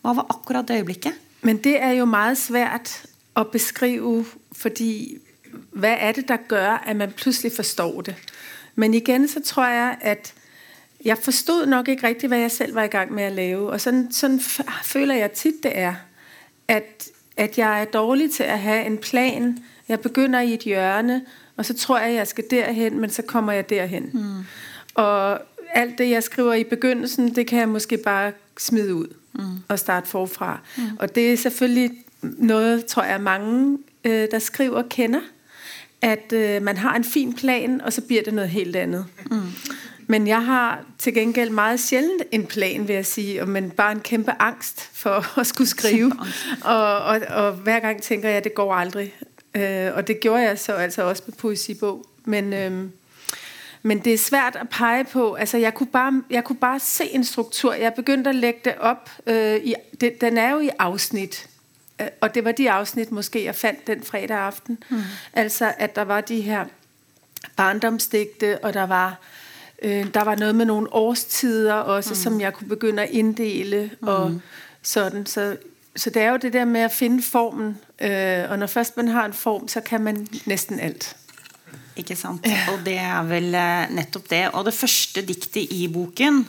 [0.03, 1.17] hva var akkurat det øyeblikket?
[1.43, 3.03] Men det er jo meget svært
[3.37, 5.19] at beskrive, fordi
[5.73, 8.15] hvad er det, der gør, at man pludselig forstår det?
[8.75, 10.35] Men igen, så tror jeg, at
[11.05, 13.71] jeg forstod nok ikke rigtigt, hvad jeg selv var i gang med at lave.
[13.71, 14.41] Og sådan, sådan
[14.85, 15.95] føler jeg tit, det er,
[16.69, 19.59] at, at jeg er dårlig til at have en plan.
[19.89, 21.23] Jeg begynder i et hjørne,
[21.57, 24.11] og så tror jeg, at jeg skal derhen, men så kommer jeg derhen.
[24.13, 24.45] Mm.
[24.95, 25.41] Og
[25.75, 29.43] alt det, jeg skriver i begyndelsen, det kan jeg måske bare smide ud mm.
[29.69, 30.61] og starte forfra.
[30.77, 30.83] Mm.
[30.99, 31.91] Og det er selvfølgelig
[32.23, 35.21] noget, tror jeg, mange, øh, der skriver, kender.
[36.03, 39.07] At øh, man har en fin plan, og så bliver det noget helt andet.
[39.31, 39.41] Mm.
[40.07, 44.01] Men jeg har til gengæld meget sjældent en plan, vil jeg sige, men bare en
[44.01, 46.13] kæmpe angst for at skulle skrive.
[46.65, 49.15] og, og, og hver gang tænker jeg, at det går aldrig.
[49.55, 52.07] Øh, og det gjorde jeg så altså også med poesibog.
[52.25, 52.89] Men, øh,
[53.83, 55.35] men det er svært at pege på.
[55.35, 57.75] Altså, jeg kunne bare, jeg kunne bare se en struktur.
[57.75, 59.11] Jeg begyndte at lægge det op.
[59.27, 61.49] Øh, i, det, den er jo i afsnit.
[62.01, 64.79] øh, og det var de afsnit måske, jeg fandt den fredag aften.
[64.89, 65.03] Mm.
[65.33, 66.65] Altså, at der var de her
[67.57, 69.19] barndomsdigte, og der var,
[69.83, 72.15] øh, der var noget med nogle årstider også, mm.
[72.17, 74.09] som jeg kunne begynde at inddele, mm.
[74.09, 74.41] og
[74.83, 75.27] sådan.
[75.27, 75.57] Så,
[75.97, 79.09] så det er jo det der med at finde formen, øh, og når først man
[79.09, 81.17] har en form, så kan man næsten alt.
[81.97, 82.47] Ikke sant?
[82.73, 84.45] Og det er vel eh, nettopp det.
[84.55, 86.45] Og det første diktet i boken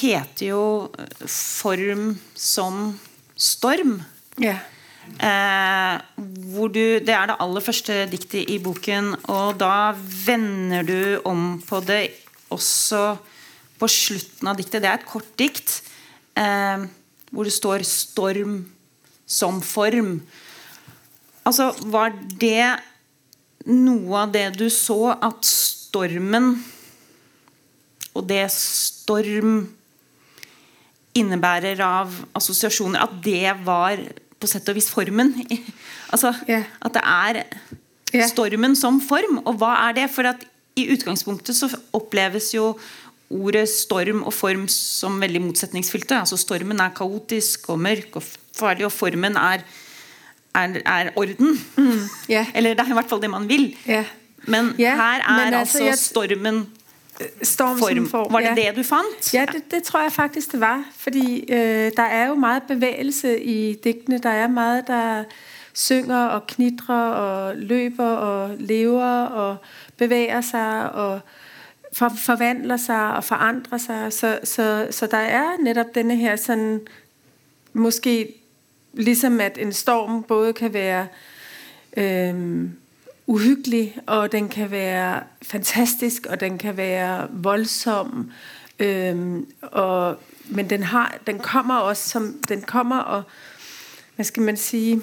[0.00, 0.64] heter jo
[0.98, 2.98] eh, Form som
[3.36, 4.02] storm.
[4.40, 4.58] Ja.
[5.02, 6.00] Eh,
[6.54, 9.92] hvor du, det er det aller første diktet i boken, og da
[10.26, 12.04] vender du om på det
[12.52, 13.16] også
[13.80, 14.82] på slutten av diktet.
[14.82, 15.80] Det er et kort dikt
[16.38, 16.86] eh,
[17.32, 18.64] hvor det står 'storm
[19.26, 20.20] som form'.
[21.48, 22.76] Altså, var det
[23.66, 26.54] noe av det du så, at stormen
[28.12, 29.64] og det storm
[31.16, 34.00] innebærer av assosiasjoner, at det var
[34.40, 35.34] på sett og vis formen?
[36.12, 36.62] altså, Ja.
[36.82, 39.40] At det er stormen som form.
[39.46, 40.08] Og hva er det?
[40.12, 40.44] For at
[40.78, 42.72] i utgangspunktet så oppleves jo
[43.32, 46.18] ordet storm og form som veldig motsetningsfylte.
[46.20, 48.26] Altså Stormen er kaotisk og mørk og
[48.56, 49.64] farlig, og formen er,
[50.54, 51.58] er, er orden.
[52.28, 52.46] Ja.
[52.54, 53.76] Eller det er i hvert fall det man vil.
[53.86, 54.04] Ja.
[54.46, 56.68] Men Ja, her er men altså, altså, jeg- stormen
[57.42, 58.08] Storm form.
[58.08, 58.32] form.
[58.32, 58.68] Var det ja.
[58.68, 59.34] det du fant?
[59.34, 60.84] Ja, det, det tror jeg faktisk, det var.
[60.96, 64.18] Fordi øh, der er jo meget bevægelse i digtene.
[64.18, 65.24] Der er meget, der
[65.72, 69.56] synger og knitrer og løber og lever og
[69.96, 71.20] bevæger sig og
[71.92, 74.12] for, forvandler sig og forandrer sig.
[74.12, 76.80] Så, så, så der er netop denne her sådan,
[77.72, 78.34] måske
[78.92, 81.06] ligesom at en storm både kan være
[81.96, 82.68] øh,
[83.26, 88.30] uhyggelig, og den kan være fantastisk, og den kan være voldsom.
[88.78, 90.16] Øh, og,
[90.48, 93.22] men den, har, den kommer også som, den kommer og,
[94.14, 95.02] hvad skal man sige,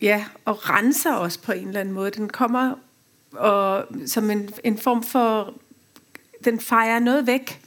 [0.00, 2.10] ja, og renser os på en eller anden måde.
[2.10, 2.74] Den kommer
[3.32, 5.54] og, som en, en form for,
[6.44, 7.60] den fejrer noget væk.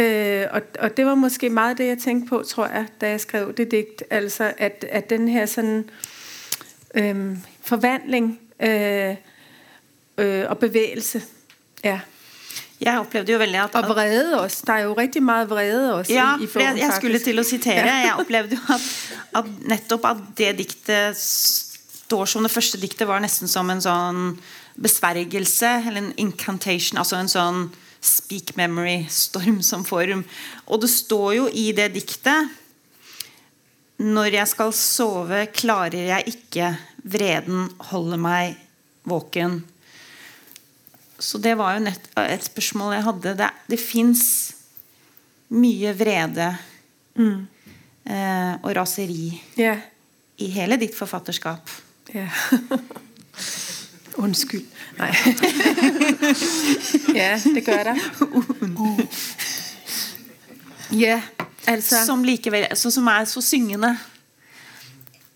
[0.00, 3.20] Øh, og, og det var måske meget det, jeg tænkte på, tror jeg, da jeg
[3.20, 4.02] skrev det digt.
[4.10, 5.90] Altså, at, at den her sådan
[6.94, 9.16] øhm, forvandling øh,
[10.18, 11.22] øh, og bevægelse.
[11.84, 12.00] Ja.
[12.80, 14.62] Jeg opplevde jo veldig at, Og at vrede også.
[14.66, 17.12] Der er jo rigtig meget vrede også Ja, i, i for bogen, jeg, jeg skulle
[17.12, 17.24] faktisk.
[17.24, 17.84] til å sitere.
[17.84, 18.80] Jeg opplevde jo at,
[19.36, 24.38] at nettopp at det diktet står som det første diktet var nesten som en sånn
[24.80, 27.60] besvergelse, eller en incantation, altså en sånn
[28.00, 30.24] speak memory, storm som form.
[30.66, 32.48] Og det står jo i det diktet
[34.00, 36.70] Når jeg skal sove, klarer jeg ikke,
[37.04, 38.56] vreden holder meg
[39.04, 39.60] våken.
[41.20, 43.34] Så det var jo nett, et spørsmål jeg hadde.
[43.36, 44.24] Det, det fins
[45.52, 46.46] mye vrede
[47.20, 49.74] eh, og raseri Ja,
[50.40, 51.68] i hele ditt forfatterskap.
[52.14, 52.30] ja.
[54.20, 54.66] Undskyld.
[54.98, 55.14] Nej.
[57.20, 57.96] ja, det gør der.
[60.90, 61.20] Ja,
[61.66, 62.04] altså...
[62.06, 63.92] Som, likevel, så, som er så syngende.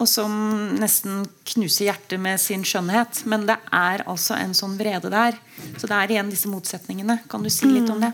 [0.03, 0.33] Og som
[0.81, 3.23] nesten knuser hjertet med sin skjønnhet.
[3.31, 5.39] Men det er altså en sånn vrede der.
[5.79, 7.21] Så det er igjen disse motsetningene.
[7.31, 8.11] Kan du si litt om det?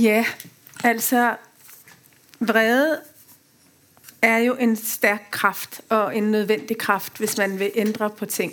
[0.00, 0.22] Ja,
[0.82, 1.34] altså
[2.40, 3.02] vrede
[4.22, 8.52] er jo en stærk kraft og en nødvendig kraft, hvis man vil ændre på ting.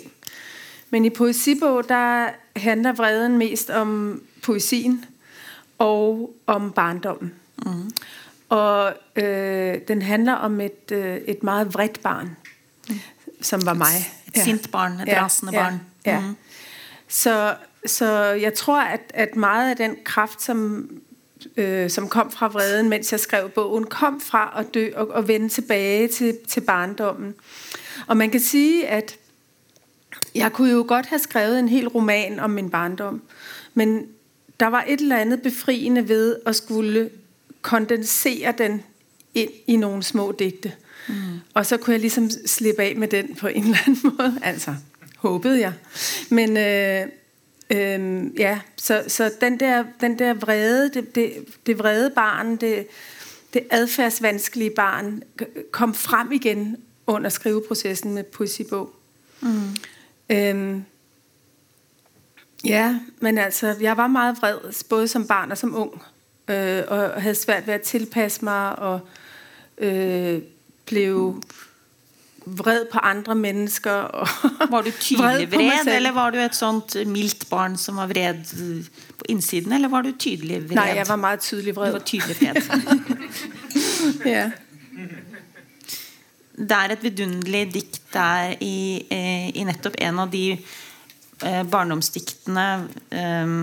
[0.90, 5.04] Men i poesibog, der handler vreden mest om poesien
[5.78, 7.34] og om barndommen.
[7.66, 7.90] Mm.
[8.48, 12.36] Og øh, den handler om et, øh, et meget vredt barn,
[13.40, 14.12] som var mig.
[14.34, 15.80] Et sint barn, et rasende barn.
[16.06, 16.20] Ja, ja.
[16.20, 16.36] Mhm.
[17.08, 17.56] Så,
[17.86, 20.88] så jeg tror, at, at meget af den kraft, som,
[21.56, 25.28] øh, som kom fra vreden, mens jeg skrev bogen, kom fra at dø og, og
[25.28, 27.34] vende tilbage til, til barndommen.
[28.06, 29.16] Og man kan sige, at
[30.34, 33.22] jeg kunne jo godt have skrevet en hel roman om min barndom,
[33.74, 34.06] men
[34.60, 37.10] der var et eller andet befriende ved at skulle
[37.62, 38.82] kondensere den
[39.34, 40.72] ind i nogle små digte.
[41.08, 41.14] Mm.
[41.54, 44.38] Og så kunne jeg ligesom slippe af med den på en eller anden måde.
[44.42, 44.74] Altså,
[45.16, 45.72] håbede jeg.
[46.30, 47.06] Men øh,
[47.70, 51.32] øh, ja, så, så den, der, den der vrede, det, det,
[51.66, 52.86] det vrede barn, det,
[53.54, 55.22] det adfærdsvanskelige barn,
[55.70, 58.94] kom frem igen under skriveprocessen med poesibog.
[59.40, 59.76] Mm.
[60.30, 60.84] Øhm,
[62.64, 66.02] ja, men altså, jeg var meget vred, både som barn og som ung,
[66.48, 69.00] øh, og havde svært ved at tilpasse mig, og
[69.78, 70.42] øh,
[70.86, 71.42] blev
[72.44, 74.08] vred på andre mennesker.
[74.20, 74.28] Og
[74.72, 78.88] Var du tydelig vred, eller var du et sånt mildt barn som var vred eh,
[79.20, 79.72] på innsiden?
[79.76, 80.76] Eller var du tydelig vred?
[80.78, 81.92] Nej, jeg var meget tydelig Du vred.
[81.92, 82.62] var tydelig vred.
[84.26, 84.50] Ja.
[86.60, 92.66] det er et vidunderlig dikt der i, eh, i nettopp en av de eh, barndomsdiktene
[93.16, 93.54] eh,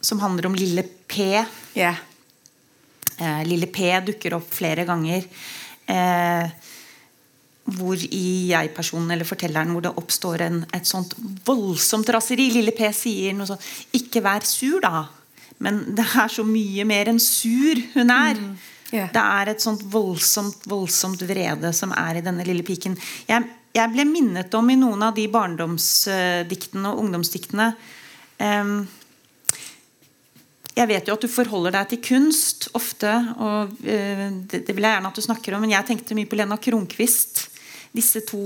[0.00, 1.26] som handler om lille P.
[1.76, 1.92] Ja.
[3.20, 5.26] Eh, lille P dukker opp flere ganger.
[5.90, 6.50] Eh,
[7.76, 11.14] hvor i jeg-personen eller fortelleren hvor det oppstår en, et sånt
[11.46, 12.50] voldsomt raseri.
[12.54, 13.62] Lille P sier noe sånn
[13.94, 15.08] 'Ikke vær sur, da'.
[15.60, 18.34] Men det er så mye mer enn sur hun er.
[18.34, 18.56] Mm.
[18.90, 19.06] Ja.
[19.06, 22.96] Det er et sånt voldsomt, voldsomt vrede som er i denne lille piken.
[23.28, 23.44] Jeg,
[23.76, 27.68] jeg ble minnet om i noen av de barndomsdiktene og ungdomsdiktene
[28.42, 28.88] em,
[30.80, 33.10] jeg vet jo at du forholder deg til kunst ofte,
[33.42, 36.30] og eh, det, det vil jeg gjerne at du snakker om, men jeg tenkte mye
[36.30, 37.49] på Lena Kronqvist.
[37.96, 38.40] Disse to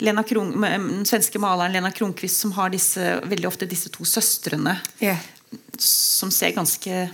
[0.00, 4.76] Lena Kron, den svenske maleren Lena Kronqvist som har disse, veldig ofte disse to søstrene
[5.02, 5.16] Ja.
[5.78, 7.10] som ser ganske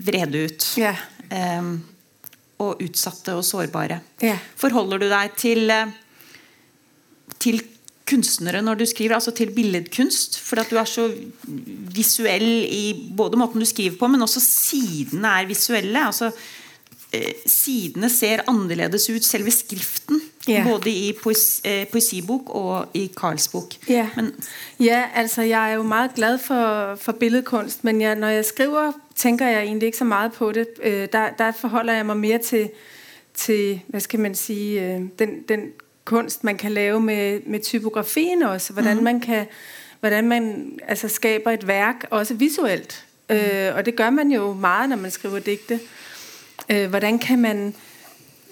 [0.00, 0.68] vrede ut.
[0.80, 0.94] Ja.
[1.30, 1.74] Em,
[2.60, 4.00] og utsatte og sårbare.
[4.22, 4.36] Ja.
[4.60, 5.92] Forholder du deg til, eh,
[7.40, 7.60] til
[8.10, 10.38] kunstnere når du skriver, altså til billedkunst?
[10.42, 11.04] Fordi at du er så
[11.94, 16.06] visuell i både måten du skriver på, men også sidene er visuelle.
[16.06, 16.32] altså
[17.46, 20.20] Sidene ser annerledes ut, selve skriften.
[20.48, 20.64] Ja.
[20.68, 23.72] Både i poes, eh, poesibok og i Karls bok.
[23.88, 24.08] Ja.
[24.16, 24.32] Men
[24.80, 28.92] Ja, altså jeg er jo meget glad for, for billedkunst, men jeg, når jeg skriver,
[29.16, 30.66] tænker jeg egentlig ikke så meget på det.
[30.82, 32.70] Øh, der, der forholder jeg mig mere til,
[33.34, 35.60] til hvad skal man sige, øh, den, den
[36.04, 38.72] kunst, man kan lave med, med typografien også.
[38.72, 39.02] Hvordan mm.
[39.02, 39.46] man kan,
[40.00, 43.04] hvordan man altså, skaber et værk, også visuelt.
[43.30, 43.36] Mm.
[43.36, 45.80] Øh, og det gør man jo meget, når man skriver digte.
[46.70, 47.74] Øh, hvordan kan man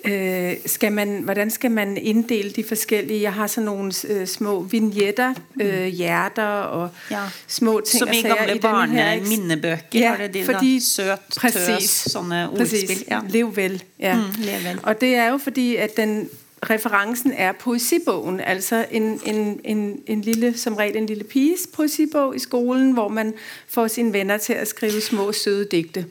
[0.04, 3.22] Øh, skal man, hvordan skal man inddele de forskellige?
[3.22, 7.22] Jeg har sådan nogle øh, små vignetter, øh, hjerter og Ja.
[7.46, 9.24] små ting Som i gamle i den her, ikke?
[9.24, 9.76] barneminnebøker.
[9.94, 10.84] Ja, det de, fordi- da?
[10.84, 11.66] Søt, Præcis.
[11.66, 12.16] tøs,
[12.58, 12.82] Præcis.
[12.82, 13.04] ordspil.
[13.10, 13.20] Ja.
[13.28, 13.82] Lev vel.
[14.00, 14.14] Ja.
[14.16, 14.80] Mm, lev vel.
[14.82, 16.28] Og det er jo fordi, at den
[16.70, 22.36] referencen er poesibogen, altså en, en, en, en lille, som regel en lille piges poesibog
[22.36, 23.34] i skolen, hvor man
[23.68, 26.06] får sine venner til at skrive små, søde digte.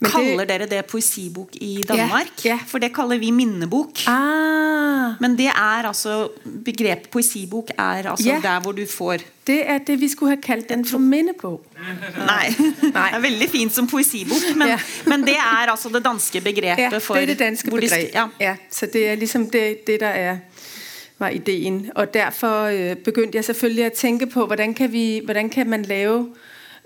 [0.00, 2.30] Men Kaller dere det poesibok i Danmark?
[2.44, 2.58] Ja, ja.
[2.66, 3.98] For det kaller vi minnebok.
[4.06, 6.28] Ah, Men det er altså
[6.64, 8.40] begrepet poesibok er altså Ja.
[8.42, 11.60] der hvor du får det er det, vi skulle have kaldt den for mindebog.
[12.30, 12.54] Nei.
[12.82, 14.78] Det er veldig fint som poesibok, men, Ja.
[15.06, 18.14] men det er altså det danske begrepet Ja, for det er det danske de begreb.
[18.14, 18.26] Ja.
[18.40, 20.36] Ja, så det er ligesom det, det der er
[21.18, 21.90] var ideen.
[21.94, 25.82] Og derfor øh, begyndte jeg selvfølgelig at tænke på, hvordan kan, vi, hvordan kan man
[25.82, 26.34] lave øh,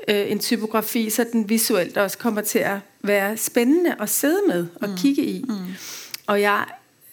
[0.09, 4.89] en typografi, så den visuelt også kommer til at være spændende at sidde med og
[4.89, 4.97] mm.
[4.97, 5.45] kigge i.
[5.49, 5.55] Mm.
[6.27, 6.65] Og jeg,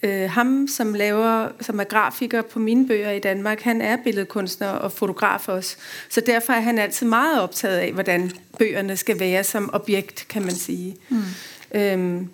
[0.04, 4.68] øh, ham, som laver, som er grafiker på mine bøger i Danmark, han er billedkunstner
[4.68, 5.78] og fotograf også.
[6.10, 10.42] Så derfor er han altid meget optaget af, hvordan bøgerne skal være som objekt, kan
[10.42, 10.96] man sige.
[11.10, 11.22] Mm.
[11.76, 12.30] Øhm,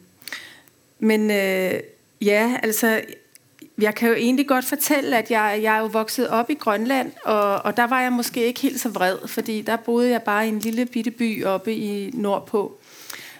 [0.99, 1.79] men øh,
[2.21, 3.01] ja, altså,
[3.81, 7.11] jeg kan jo egentlig godt fortælle, at jeg, jeg er jo vokset op i Grønland,
[7.23, 10.45] og, og der var jeg måske ikke helt så vred, fordi der boede jeg bare
[10.45, 12.77] i en lille bitte by oppe i nordpå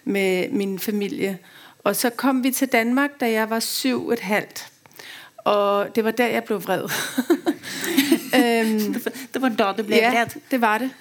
[0.04, 1.38] med min familie.
[1.84, 4.68] Og så kom vi til Danmark, da jeg var syv et halvt.
[5.38, 6.84] Og det var der, jeg blev vred.
[8.40, 8.94] øhm,
[9.34, 10.42] Det var da du ble ja, vred.
[10.52, 10.92] det var det.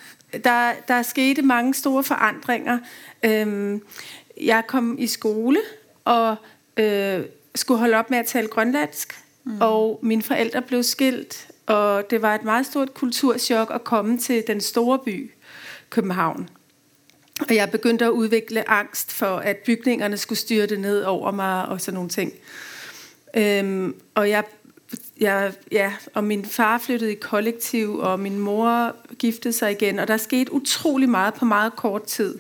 [0.45, 2.79] Der, der skete mange store forandringer.
[3.23, 3.83] Øhm,
[4.41, 5.59] jeg kom i skole
[6.05, 6.37] og
[6.77, 7.21] øh,
[7.55, 9.61] skulle holde op med at tale grønlandsk, mm.
[9.61, 14.45] og mine forældre blev skilt, og det var et meget stort kulturschok at komme til
[14.47, 15.31] den store by,
[15.91, 16.49] København.
[17.49, 21.81] Og jeg begyndte at udvikle angst for, at bygningerne skulle styrte ned over mig og
[21.81, 22.33] sådan nogle ting.
[23.37, 24.45] Øhm, og jeg,
[25.21, 30.09] jeg, ja, og min far flyttede i kollektiv, og min mor giftede sig igen, og
[30.09, 32.39] der skete utrolig meget på meget kort tid,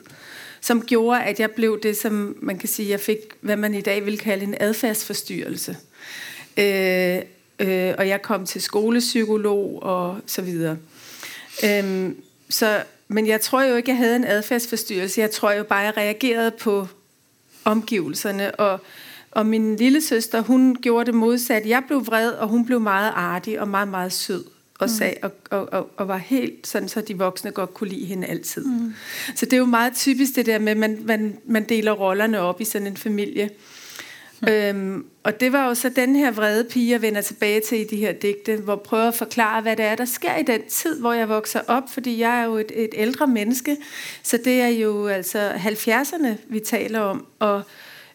[0.61, 3.81] som gjorde, at jeg blev det, som man kan sige, jeg fik, hvad man i
[3.81, 5.77] dag vil kalde en adfærdsforstyrrelse.
[6.57, 7.19] Øh,
[7.59, 10.77] øh, og jeg kom til skolepsykolog og så videre.
[11.65, 12.17] Øhm,
[12.49, 15.21] så, men jeg tror jo ikke, jeg havde en adfærdsforstyrrelse.
[15.21, 16.87] Jeg tror jo bare, jeg reagerede på
[17.65, 18.55] omgivelserne.
[18.55, 18.81] Og,
[19.31, 21.67] og min lille søster, hun gjorde det modsat.
[21.67, 24.45] Jeg blev vred, og hun blev meget artig og meget, meget sød.
[24.79, 28.07] Og, sag, og, og, og, og var helt sådan, så de voksne godt kunne lide
[28.07, 28.65] hende altid.
[28.65, 28.95] Mm.
[29.35, 32.41] Så det er jo meget typisk det der med, at man, man, man deler rollerne
[32.41, 33.45] op i sådan en familie.
[33.45, 33.53] Mm.
[34.49, 37.85] Øhm, og det var jo så den her vrede pige, jeg vender tilbage til i
[37.85, 40.61] de her digte, hvor jeg prøver at forklare, hvad det er, der sker i den
[40.69, 43.77] tid, hvor jeg vokser op, fordi jeg er jo et, et ældre menneske,
[44.23, 47.63] så det er jo altså 70'erne, vi taler om, og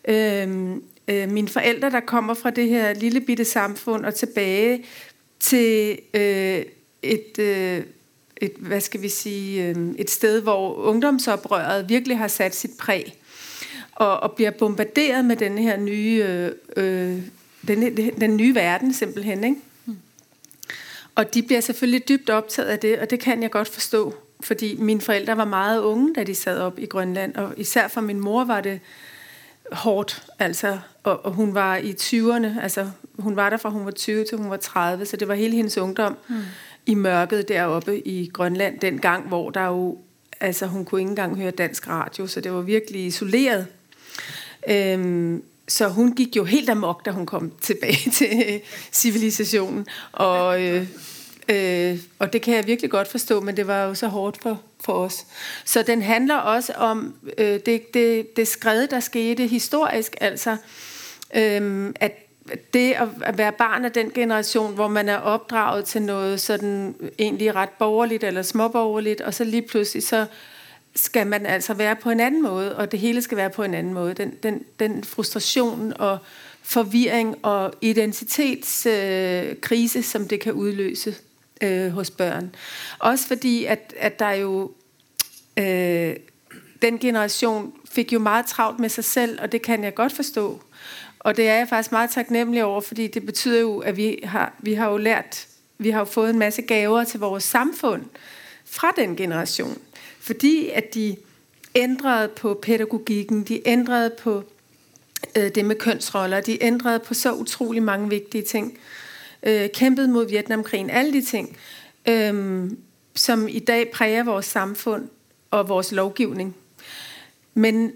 [0.07, 4.85] øhm, øh, mine forældre, der kommer fra det her lille bitte samfund og tilbage
[5.39, 6.63] til øh,
[7.01, 7.39] et...
[7.39, 7.81] Øh,
[8.41, 13.18] et, hvad skal vi sige, øh, et sted, hvor ungdomsoprøret virkelig har sat sit præg
[13.99, 17.21] og, og bliver bombarderet med den her nye, øh, øh,
[17.67, 19.43] den, den nye verden simpelthen.
[19.43, 19.57] Ikke?
[21.15, 24.75] Og de bliver selvfølgelig dybt optaget af det, og det kan jeg godt forstå, fordi
[24.75, 28.19] mine forældre var meget unge, da de sad op i Grønland, og især for min
[28.19, 28.79] mor var det
[29.71, 32.89] hårdt, altså, og, og hun var i 20'erne, altså
[33.19, 35.55] hun var der fra hun var 20 til hun var 30, så det var hele
[35.55, 36.35] hendes ungdom mm.
[36.85, 39.97] i mørket deroppe i Grønland, den gang, hvor der jo,
[40.39, 43.67] altså hun kunne ikke engang høre dansk radio, så det var virkelig isoleret.
[44.69, 48.61] Øhm, så hun gik jo helt amok, da hun kom tilbage til
[48.91, 50.61] civilisationen, og...
[50.61, 50.87] Øh,
[51.49, 54.61] Øh, og det kan jeg virkelig godt forstå, men det var jo så hårdt for,
[54.83, 55.25] for os.
[55.65, 60.57] Så den handler også om øh, det, det, det skred, der skete historisk, altså
[61.35, 62.11] øh, at
[62.73, 67.55] det at være barn af den generation, hvor man er opdraget til noget sådan egentlig
[67.55, 70.25] ret borgerligt eller småborgerligt, og så lige pludselig så
[70.95, 73.73] skal man altså være på en anden måde, og det hele skal være på en
[73.73, 74.13] anden måde.
[74.13, 76.17] Den, den, den frustration og
[76.61, 81.15] forvirring og identitetskrise, øh, som det kan udløse
[81.61, 82.55] øh, hos børn.
[82.99, 84.71] Også fordi, at, at der jo...
[85.57, 86.15] Øh,
[86.81, 90.61] den generation fik jo meget travlt med sig selv, og det kan jeg godt forstå.
[91.19, 94.53] Og det er jeg faktisk meget taknemmelig over, fordi det betyder jo, at vi har,
[94.59, 98.03] vi har jo lært, vi har jo fået en masse gaver til vores samfund
[98.65, 99.77] fra den generation.
[100.29, 101.15] Fordi at de
[101.75, 104.43] ændrede på pædagogikken, de ændrede på
[105.37, 108.77] øh, det med kønsroller, de ændrede på så utrolig mange vigtige ting
[109.43, 111.57] øh, kæmpet mod Vietnamkrigen, alle de ting,
[112.07, 112.63] øh,
[113.15, 115.09] som i dag præger vores samfund
[115.51, 116.55] og vores lovgivning.
[117.53, 117.91] Men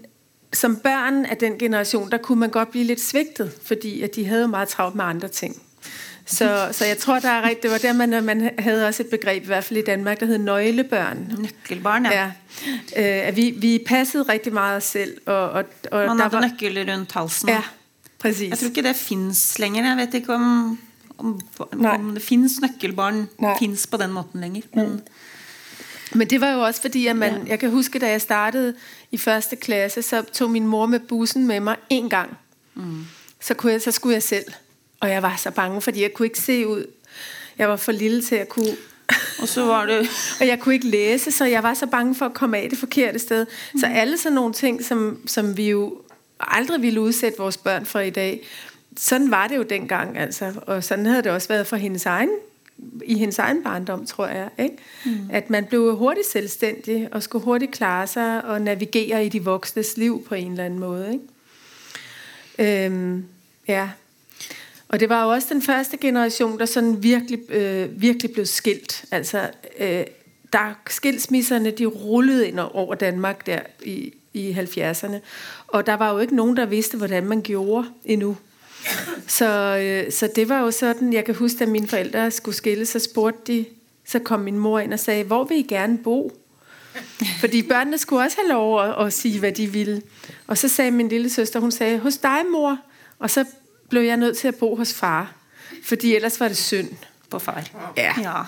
[0.52, 4.24] som børn af den generation, der kunne man godt blive lidt svigtet, fordi at de
[4.24, 5.62] havde meget travlt med andre ting.
[6.26, 7.62] Så, så jeg tror, der er rigtigt.
[7.62, 10.26] Det var der, man, man havde også et begreb, i hvert fald i Danmark, der
[10.26, 11.32] hed nøglebørn.
[11.38, 12.30] Nøkkelbarn, ja.
[12.96, 13.28] ja.
[13.28, 15.16] Øh, vi, vi passede rigtig meget os selv.
[15.26, 16.40] Og, og, og man havde var...
[16.40, 17.48] nøkkel rundt halsen.
[17.48, 17.62] Ja,
[18.18, 18.50] præcis.
[18.50, 19.86] Jeg tror ikke, det findes længere.
[19.86, 20.78] Jeg vet ikke om
[21.18, 21.40] om,
[21.84, 23.58] om det findes nøkkelbarn Nej.
[23.58, 24.62] findes på den måten længere.
[24.74, 25.00] Men, mm.
[26.14, 27.50] Men det var jo også fordi, at man, ja.
[27.50, 28.74] jeg kan huske, da jeg startede
[29.10, 32.36] i første klasse, så tog min mor med bussen med mig en gang.
[32.74, 33.06] Mm.
[33.40, 34.44] Så, kunne jeg, så skulle jeg selv.
[35.00, 36.86] Og jeg var så bange, fordi jeg kunne ikke se ud.
[37.58, 38.76] Jeg var for lille til at kunne...
[39.40, 40.08] Og så var det...
[40.40, 42.78] og jeg kunne ikke læse, så jeg var så bange for at komme af det
[42.78, 43.46] forkerte sted.
[43.72, 43.80] Mm.
[43.80, 46.00] Så alle sådan nogle ting, som, som vi jo
[46.40, 48.46] aldrig ville udsætte vores børn for i dag,
[48.96, 50.52] sådan var det jo dengang, altså.
[50.66, 52.30] Og sådan havde det også været for hendes egen,
[53.04, 54.48] i hendes egen barndom, tror jeg.
[54.58, 54.76] Ikke?
[55.04, 55.28] Mm.
[55.32, 59.96] At man blev hurtigt selvstændig, og skulle hurtigt klare sig, og navigere i de voksnes
[59.96, 61.12] liv på en eller anden måde.
[61.12, 62.84] Ikke?
[62.86, 63.24] Øhm,
[63.68, 63.88] ja.
[64.94, 69.04] Og det var jo også den første generation, der sådan virkelig, øh, virkelig blev skilt.
[69.10, 70.04] Altså, øh,
[70.52, 75.16] der skilsmisserne, de rullede ind over Danmark der i, i 70'erne.
[75.66, 78.36] Og der var jo ikke nogen, der vidste, hvordan man gjorde endnu.
[79.26, 82.86] Så, øh, så det var jo sådan, jeg kan huske, at mine forældre skulle skille,
[82.86, 83.64] så spurgte de,
[84.06, 86.32] så kom min mor ind og sagde, hvor vil I gerne bo?
[87.40, 90.02] Fordi børnene skulle også have lov at, at sige, hvad de ville.
[90.46, 92.78] Og så sagde min lille søster, hun sagde, hos dig mor.
[93.18, 93.44] Og så
[93.94, 95.32] blev jeg nødt til at bo hos far.
[95.84, 96.88] Fordi ellers var det synd
[97.30, 97.62] på far.
[97.96, 98.14] Ja.
[98.22, 98.42] ja.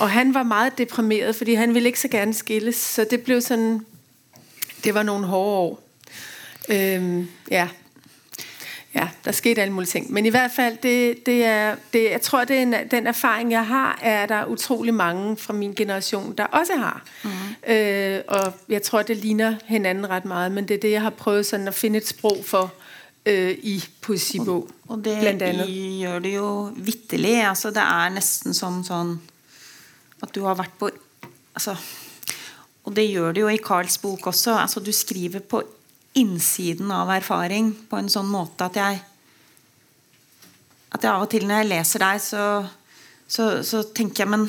[0.00, 2.76] Og han var meget deprimeret, fordi han ville ikke så gerne skilles.
[2.76, 3.86] Så det blev sådan,
[4.84, 5.82] det var nogle hårde år.
[6.68, 7.68] Øhm, ja,
[8.94, 10.12] ja, der skete alle mulige ting.
[10.12, 13.50] Men i hvert fald, det, det er, det, jeg tror, det er en, den erfaring,
[13.50, 17.02] jeg har, er der utrolig mange fra min generation, der også har.
[17.24, 17.72] Mm.
[17.72, 21.10] Øh, og jeg tror, det ligner hinanden ret meget, men det er det, jeg har
[21.10, 22.74] prøvet sådan at finde et sprog for
[23.28, 25.68] øh, i poesibog, og, og det blandt andet.
[26.02, 27.36] gør det jo vitterlig.
[27.48, 29.20] Altså, det er næsten som sådan,
[30.22, 30.90] at du har været på...
[31.54, 31.76] Altså,
[32.84, 34.56] og det gør det jo i Karls bok også.
[34.56, 35.62] Altså, du skriver på
[36.14, 39.00] innsiden av erfaring på en sånn måte at jeg
[40.88, 42.44] at jeg av og til når jeg leser deg, så,
[43.28, 44.46] så, så tenker jeg Men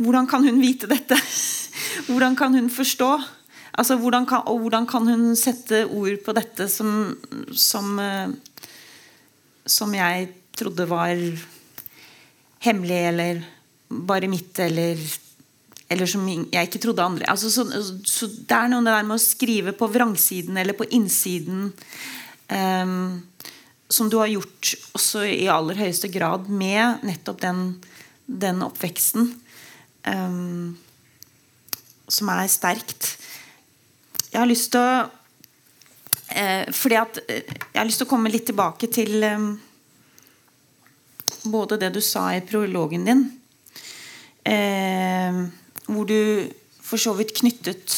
[0.00, 1.16] hvordan kan hun vite dette?
[2.10, 3.10] Hvordan kan hun forstå?
[3.80, 7.16] Altså, hvordan kan, og hvordan kan hun sætte ord på dette som,
[7.56, 8.34] som, øh,
[9.64, 11.16] som jeg trodde var
[12.60, 13.40] hemmelig, eller
[13.88, 15.00] bare mitt, eller
[15.90, 17.64] eller som jeg ikke trodde andre altså, så,
[18.06, 21.72] så, Det er noe det der med å skrive på vrangsiden eller på innsiden
[22.46, 23.16] um,
[23.90, 27.64] som du har gjort også i aller høyeste grad med nettopp den,
[28.30, 29.32] den oppveksten.
[30.06, 30.78] Um,
[32.10, 33.16] som er sterkt.
[34.30, 35.08] Jeg har lyst til å
[36.36, 39.48] eh, fordi at eh, Jeg har lyst til å komme litt tilbake til eh,
[41.50, 43.24] både det du sa i prologen din.
[44.44, 45.40] Eh,
[45.90, 46.48] hvor du
[46.90, 47.92] for så vidt knyttet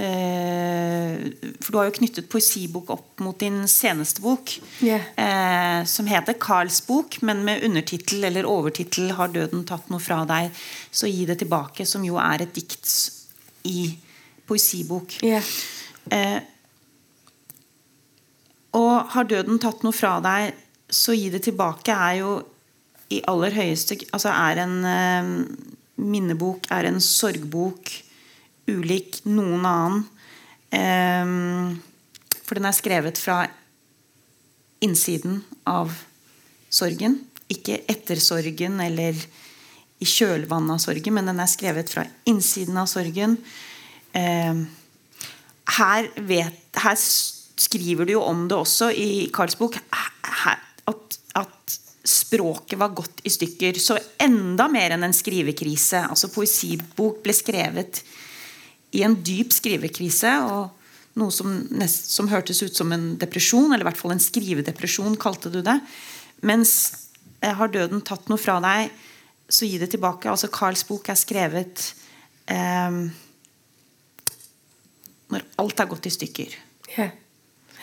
[0.00, 1.20] eh,
[1.60, 4.98] For du har jo knyttet poesibok opp mot din seneste bok, Ja.
[5.20, 10.24] eh, som heter Carls bok, men med undertittel eller overtittel 'Har døden tatt noe fra
[10.26, 10.50] deg',
[10.90, 13.10] så gi det tilbake, som jo er et dikt
[13.64, 13.96] i
[14.50, 15.20] poesibok.
[15.22, 15.40] Ja.
[16.10, 16.40] Eh,
[18.76, 20.54] og har døden tatt noe fra deg,
[20.90, 22.32] så gi det tilbake er jo
[23.10, 25.30] i aller høyeste Altså er en eh,
[26.00, 27.90] minnebok, er en sorgbok,
[28.70, 30.04] ulik noen annen.
[30.74, 33.42] Eh, for den er skrevet fra
[34.82, 35.92] innsiden av
[36.70, 37.18] sorgen.
[37.50, 39.18] Ikke etter sorgen eller
[40.00, 43.36] i kjølvannet av sorgen, men den er skrevet fra innsiden av sorgen.
[44.16, 44.62] Eh,
[45.76, 46.98] her, vet, her
[47.60, 50.58] skriver du jo om det også i Karls bok her,
[50.90, 53.78] at, at språket var gått i stykker.
[53.78, 56.06] Så enda mer enn en skrivekrise.
[56.08, 58.02] Altså Poesibok ble skrevet
[58.96, 60.34] i en dyp skrivekrise.
[60.50, 60.76] og
[61.18, 65.18] noe som, nest, som hørtes ut som en depresjon, eller i hvert fall en skrivedepresjon,
[65.20, 65.76] kalte du det.
[66.46, 66.72] Mens
[67.42, 68.92] eh, Har døden tatt noe fra deg,
[69.50, 70.30] så gi det tilbake.
[70.30, 71.82] Altså Karls bok er skrevet
[72.46, 73.00] eh,
[75.30, 76.54] når alt er gått i stykker.
[76.96, 77.08] Ja.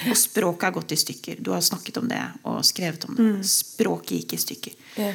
[0.05, 1.39] Og språket er gått i stykker.
[1.41, 3.27] Du har snakket om det og skrevet om det.
[3.49, 4.77] Språket gikk i stykker.
[5.01, 5.11] Ja.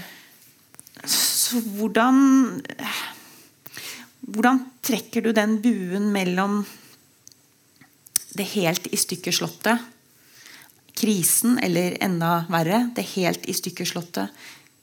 [1.08, 2.62] Så hvordan
[4.22, 6.60] Hvordan trekker du den buen mellom
[8.38, 9.74] det helt i stykker slåtte,
[10.94, 14.28] krisen, eller enda verre, det helt i stykker slåtte,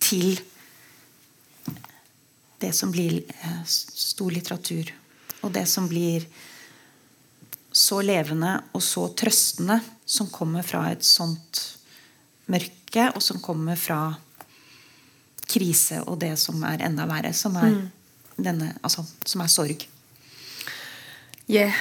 [0.04, 0.42] til
[2.60, 4.92] det som blir eh, stor litteratur?
[5.40, 6.28] Og det som blir
[7.72, 11.62] så levende og så trøstende, som kommer fra et sånt
[12.50, 14.16] mørke, og som kommer fra
[15.50, 17.78] krise og det som er enda verre, som er,
[18.38, 19.86] denne, altså, som er sorg.
[21.50, 21.72] Ja,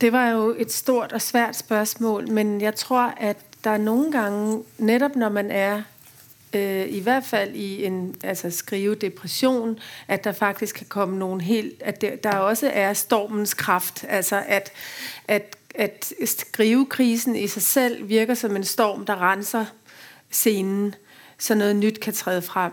[0.00, 4.12] det var jo et stort og svært spørgsmål, men jeg tror, at der er nogle
[4.12, 5.82] gange, netop når man er
[6.56, 9.78] øh, i hvert fald i en altså skrivedepression,
[10.08, 14.72] at der faktisk kan komme nogle helt, at der også er stormens kraft, altså at,
[15.28, 19.64] at, at skrivekrisen i sig selv virker som en storm, der renser
[20.30, 20.94] scenen,
[21.38, 22.72] så noget nyt kan træde frem.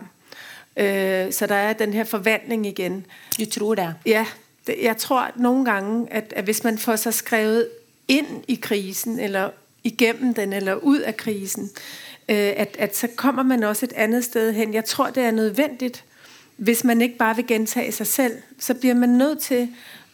[0.76, 3.06] Øh, så der er den her forvandling igen.
[3.40, 3.94] Du tror det?
[4.06, 4.26] Ja,
[4.66, 7.68] det, jeg tror at nogle gange, at, at hvis man får sig skrevet
[8.08, 9.50] ind i krisen, eller
[9.84, 11.70] igennem den, eller ud af krisen,
[12.28, 14.74] øh, at, at så kommer man også et andet sted hen.
[14.74, 16.04] Jeg tror, det er nødvendigt,
[16.56, 19.68] hvis man ikke bare vil gentage sig selv, så bliver man nødt til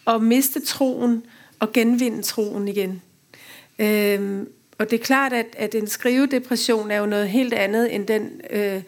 [0.07, 1.23] at miste troen
[1.59, 3.03] og genvinde troen igen.
[3.79, 4.49] Øhm,
[4.79, 8.41] og det er klart, at, at en skrivedepression er jo noget helt andet end den...
[8.51, 8.83] Øh,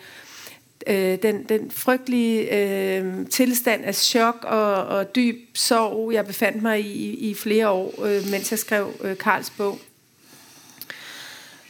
[0.86, 6.80] øh, den, den frygtelige øh, tilstand af chok og, og dyb sorg, jeg befandt mig
[6.80, 9.78] i i, i flere år, øh, mens jeg skrev øh, Karls bog.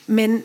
[0.06, 0.42] Men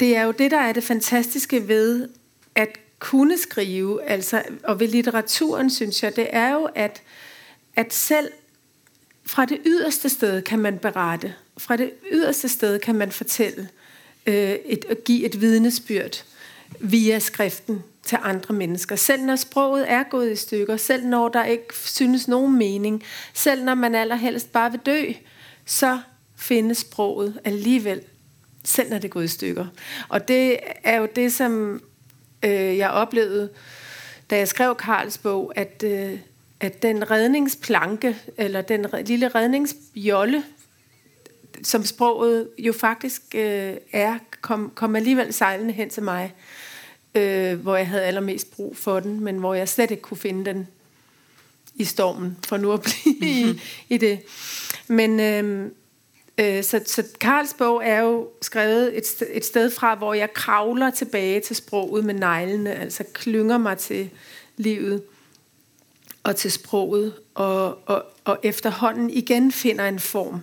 [0.00, 2.08] det er jo det, der er det fantastiske ved
[2.54, 2.68] at
[2.98, 7.02] kunne skrive, altså, og ved litteraturen, synes jeg, det er jo, at,
[7.76, 8.28] at selv
[9.26, 11.34] fra det yderste sted kan man berette.
[11.58, 13.68] Fra det yderste sted kan man fortælle
[14.26, 16.24] øh, et, og give et vidnesbyrd
[16.80, 18.96] via skriften til andre mennesker.
[18.96, 23.02] Selv når sproget er gået i stykker, selv når der ikke synes nogen mening,
[23.34, 25.12] selv når man allerhelst bare vil dø,
[25.66, 26.00] så
[26.36, 28.00] findes sproget alligevel,
[28.68, 29.66] selv når det er gået i stykker.
[30.08, 31.82] Og det er jo det, som
[32.42, 33.48] øh, jeg oplevede,
[34.30, 36.18] da jeg skrev Karls bog, at, øh,
[36.60, 40.44] at den redningsplanke, eller den lille redningsjolle,
[41.62, 46.34] som sproget jo faktisk øh, er, kom, kom alligevel sejlende hen til mig,
[47.14, 50.44] øh, hvor jeg havde allermest brug for den, men hvor jeg slet ikke kunne finde
[50.44, 50.68] den
[51.74, 54.20] i stormen, for nu at blive i, i det.
[54.88, 55.70] Men øh,
[56.38, 60.90] øh, så, så Karls bog er jo skrevet et, et sted fra, hvor jeg kravler
[60.90, 64.10] tilbage til sproget med neglene, altså klynger mig til
[64.56, 65.02] livet
[66.22, 70.40] og til sproget, og, og, og efterhånden igen finder en form.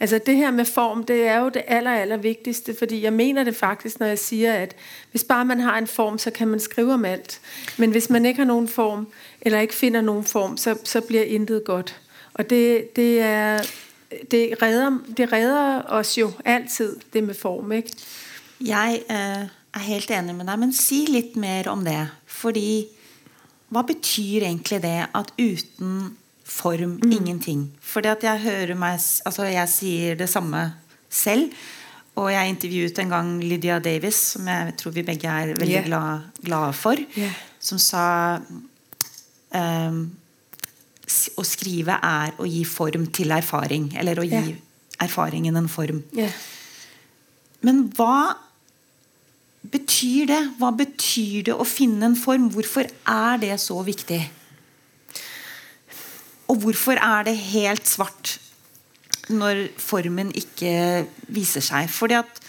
[0.00, 3.44] Altså det her med form, det er jo det aller, aller vigtigste, fordi jeg mener
[3.44, 4.76] det faktisk, når jeg siger, at
[5.10, 7.40] hvis bare man har en form, så kan man skrive om alt.
[7.76, 9.08] Men hvis man ikke har nogen form,
[9.40, 12.00] eller ikke finder nogen form, så, så bliver intet godt.
[12.34, 13.58] Og det, det, er,
[14.30, 17.92] det, redder, det redder os jo altid, det med form, ikke?
[18.60, 19.44] Jeg eh,
[19.74, 22.08] er helt enig med deg, men si litt mer om det.
[22.26, 22.86] Fordi
[23.70, 27.68] hva betyr egentlig det at uten form ingenting?
[27.80, 30.72] Fordi at jeg hører meg s- Altså, jeg sier det samme
[31.08, 31.52] selv.
[32.18, 35.82] Og jeg intervjuet en gang Lydia Davis, som jeg tror vi begge er veldig Ja.
[35.86, 37.30] glad, glade for, Ja.
[37.60, 38.40] som sa
[39.54, 40.10] s-
[41.38, 43.90] å skrive er å gi form til erfaring.
[43.98, 44.56] Eller å gi Ja.
[45.06, 46.02] erfaringen en form.
[46.16, 46.28] Ja.
[47.62, 48.36] Men hva
[49.70, 50.40] betyr det?
[50.58, 52.50] Hva betyr det å finne en form?
[52.50, 54.22] Hvorfor er det så viktig?
[56.50, 58.38] Og hvorfor er det helt svart
[59.30, 61.88] når formen ikke viser seg?
[61.92, 62.40] Fordi at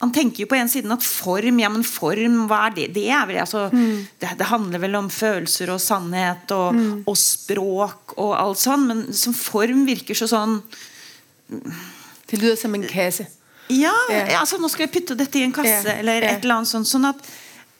[0.00, 2.86] man tenker jo på en siden at form, ja, men form, hva er det?
[2.92, 6.76] Det, er vel, altså, det, det handler vel om følelser og sannhet og,
[7.08, 10.58] og språk og alt sånn, men som form virker så sånn
[12.28, 13.26] Det lyder som en kasse.
[13.70, 14.40] ja, Ja.
[14.40, 16.88] altså nå skal jeg putte dette i en kasse, Ja, eller et eller annet sånt.
[16.90, 17.16] Sånn at,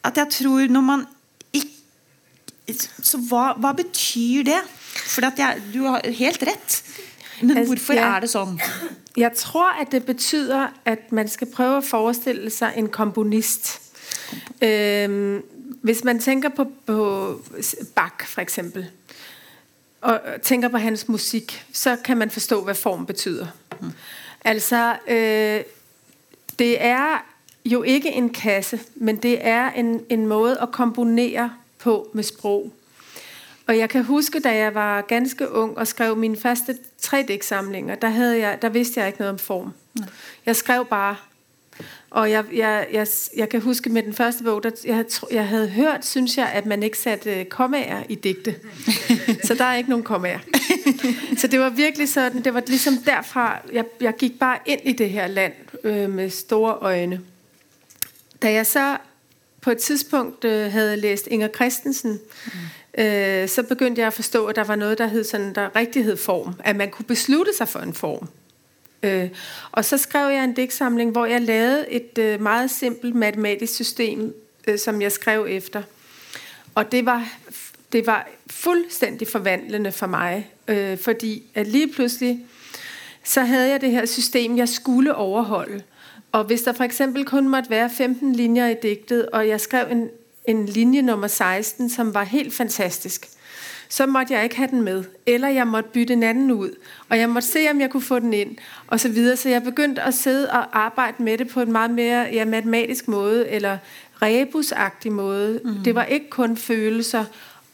[0.06, 1.06] at jeg tror når man
[1.52, 4.62] ikke Så hva, hva betyr det?
[4.96, 6.80] For at jeg, du har helt rett.
[7.40, 8.16] Men Altså, hvorfor ja.
[8.16, 8.60] er det sånn?
[9.16, 13.80] Jeg tror, at det betyder, at man skal prøve at forestille sig en komponist.
[14.62, 15.42] Øhm,
[15.82, 17.40] hvis man tænker på, på
[17.94, 18.86] Bach for eksempel,
[20.00, 23.46] og tænker på hans musik, så kan man forstå, hvad form betyder.
[24.44, 25.60] Altså, øh,
[26.58, 27.24] det er
[27.64, 32.72] jo ikke en kasse, men det er en, en måde at komponere på med sprog.
[33.66, 37.94] Og jeg kan huske, da jeg var ganske ung og skrev mine første tre digtsamlinger,
[37.94, 39.72] der, havde jeg, der vidste jeg ikke noget om form.
[40.46, 41.16] Jeg skrev bare.
[42.10, 43.06] Og jeg, jeg, jeg,
[43.36, 46.66] jeg kan huske med den første bog, der, jeg, jeg havde hørt, synes jeg, at
[46.66, 48.54] man ikke satte øh, kommaer i digte.
[49.44, 50.38] Så der er ikke nogen kommaer.
[51.40, 54.92] Så det var virkelig sådan, det var ligesom derfra, jeg, jeg gik bare ind i
[54.92, 55.52] det her land
[55.84, 57.20] øh, med store øjne.
[58.42, 58.96] Da jeg så
[59.60, 62.20] på et tidspunkt øh, havde læst Inger Christensen,
[62.98, 66.04] øh, så begyndte jeg at forstå, at der var noget, der hed sådan, der rigtig
[66.04, 66.54] hed form.
[66.64, 68.28] At man kunne beslutte sig for en form.
[69.02, 69.28] Øh,
[69.72, 74.34] og så skrev jeg en digtsamling, hvor jeg lavede et øh, meget simpelt matematisk system,
[74.66, 75.82] øh, som jeg skrev efter.
[76.74, 77.28] Og det var,
[77.92, 82.46] det var fuldstændig forvandlende for mig, øh, fordi at lige pludselig,
[83.24, 85.82] så havde jeg det her system, jeg skulle overholde.
[86.32, 89.86] Og hvis der for eksempel kun måtte være 15 linjer i digtet, og jeg skrev
[89.90, 90.10] en,
[90.48, 93.28] en linje nummer 16, som var helt fantastisk,
[93.88, 95.04] så måtte jeg ikke have den med.
[95.26, 96.70] Eller jeg måtte bytte en anden ud.
[97.08, 98.56] Og jeg måtte se, om jeg kunne få den ind.
[98.86, 99.36] Og så videre.
[99.36, 103.08] Så jeg begyndte at sidde og arbejde med det på en meget mere ja, matematisk
[103.08, 103.78] måde, eller
[104.22, 105.60] rebusagtig måde.
[105.64, 105.74] Mm.
[105.84, 107.24] Det var ikke kun følelser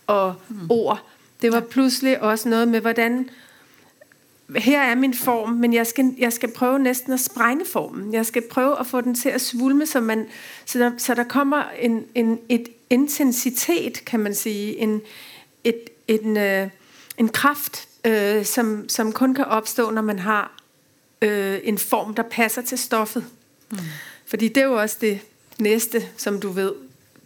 [0.06, 0.56] og mm.
[0.68, 1.06] ord.
[1.42, 3.28] Det var pludselig også noget med, hvordan
[4.56, 8.14] her er min form, men jeg skal, jeg skal prøve næsten at sprænge formen.
[8.14, 10.26] Jeg skal prøve at få den til at svulme, så, man,
[10.66, 15.00] så, der, så der kommer en, en et intensitet, kan man sige, en,
[15.64, 16.68] et, en, øh,
[17.18, 20.62] en kraft, øh, som, som kun kan opstå, når man har
[21.22, 23.24] øh, en form, der passer til stoffet.
[23.70, 23.78] Mm.
[24.26, 25.20] Fordi det er jo også det
[25.58, 26.72] næste, som du ved,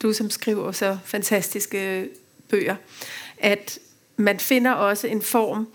[0.02, 2.08] du som skriver så fantastiske
[2.48, 2.76] bøger,
[3.38, 3.78] at
[4.16, 5.68] man finder også en form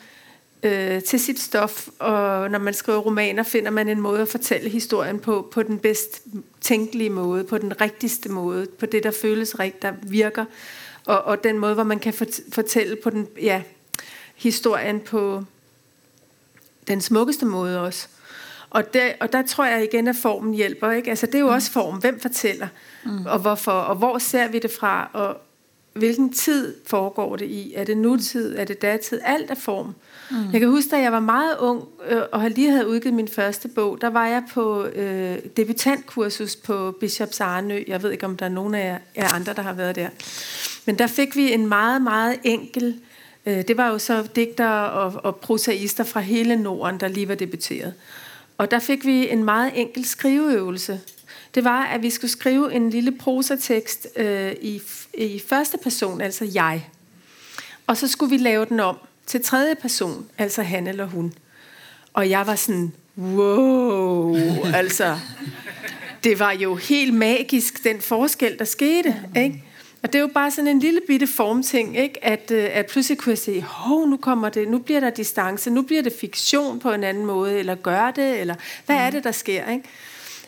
[0.63, 4.69] øh, til sit stof, og når man skriver romaner, finder man en måde at fortælle
[4.69, 6.21] historien på, på den bedst
[6.61, 10.45] tænkelige måde, på den rigtigste måde, på det, der føles rigtigt, der virker,
[11.05, 13.61] og, og den måde, hvor man kan fort- fortælle på den, ja,
[14.35, 15.43] historien på
[16.87, 18.07] den smukkeste måde også.
[18.69, 20.91] Og der, og der tror jeg igen, at formen hjælper.
[20.91, 21.09] Ikke?
[21.09, 21.97] Altså, det er jo også form.
[21.97, 22.67] Hvem fortæller?
[23.05, 23.25] Mm.
[23.25, 23.71] Og hvorfor?
[23.71, 25.09] Og hvor ser vi det fra?
[25.13, 25.37] Og
[25.93, 27.73] hvilken tid foregår det i?
[27.75, 28.55] Er det nutid?
[28.57, 29.19] Er det datid?
[29.23, 29.95] Alt er form.
[30.31, 30.51] Mm.
[30.51, 33.67] Jeg kan huske, da jeg var meget ung, øh, og lige havde udgivet min første
[33.67, 37.83] bog, der var jeg på øh, debutantkursus på Bishops Arnø.
[37.87, 40.09] Jeg ved ikke, om der er nogen af jer, jer andre, der har været der.
[40.85, 42.99] Men der fik vi en meget, meget enkel...
[43.45, 47.35] Øh, det var jo så digtere og, og prosaister fra hele Norden, der lige var
[47.35, 47.93] debuteret.
[48.57, 50.99] Og der fik vi en meget enkel skriveøvelse.
[51.55, 54.81] Det var, at vi skulle skrive en lille prosatekst øh, i,
[55.13, 56.89] i første person, altså jeg.
[57.87, 61.33] Og så skulle vi lave den om til tredje person, altså han eller hun.
[62.13, 64.35] Og jeg var sådan, wow,
[64.73, 65.17] altså,
[66.23, 69.63] det var jo helt magisk, den forskel, der skete, ikke?
[70.03, 72.25] Og det er jo bare sådan en lille bitte formting, ikke?
[72.25, 75.69] At, øh, at pludselig kunne jeg se, hov, nu kommer det, nu bliver der distance,
[75.69, 78.55] nu bliver det fiktion på en anden måde, eller gør det, eller
[78.85, 79.83] hvad er det, der sker, ikke?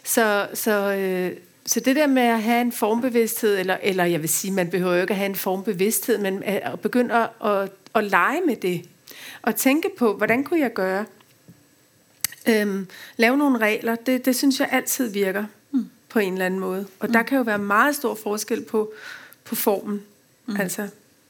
[0.03, 1.31] Så, så, øh,
[1.65, 4.95] så det der med at have en formbevidsthed, eller, eller jeg vil sige, man behøver
[4.95, 8.85] jo ikke at have en formbevidsthed, men at begynde at, at, at lege med det,
[9.41, 11.05] og tænke på, hvordan kunne jeg gøre?
[12.49, 12.87] Øhm,
[13.17, 15.89] lave nogle regler, det, det synes jeg altid virker mm.
[16.09, 16.87] på en eller anden måde.
[16.99, 17.13] Og mm.
[17.13, 18.93] der kan jo være meget stor forskel på,
[19.43, 20.01] på formen.
[20.45, 20.55] Mm.
[20.59, 20.87] Altså.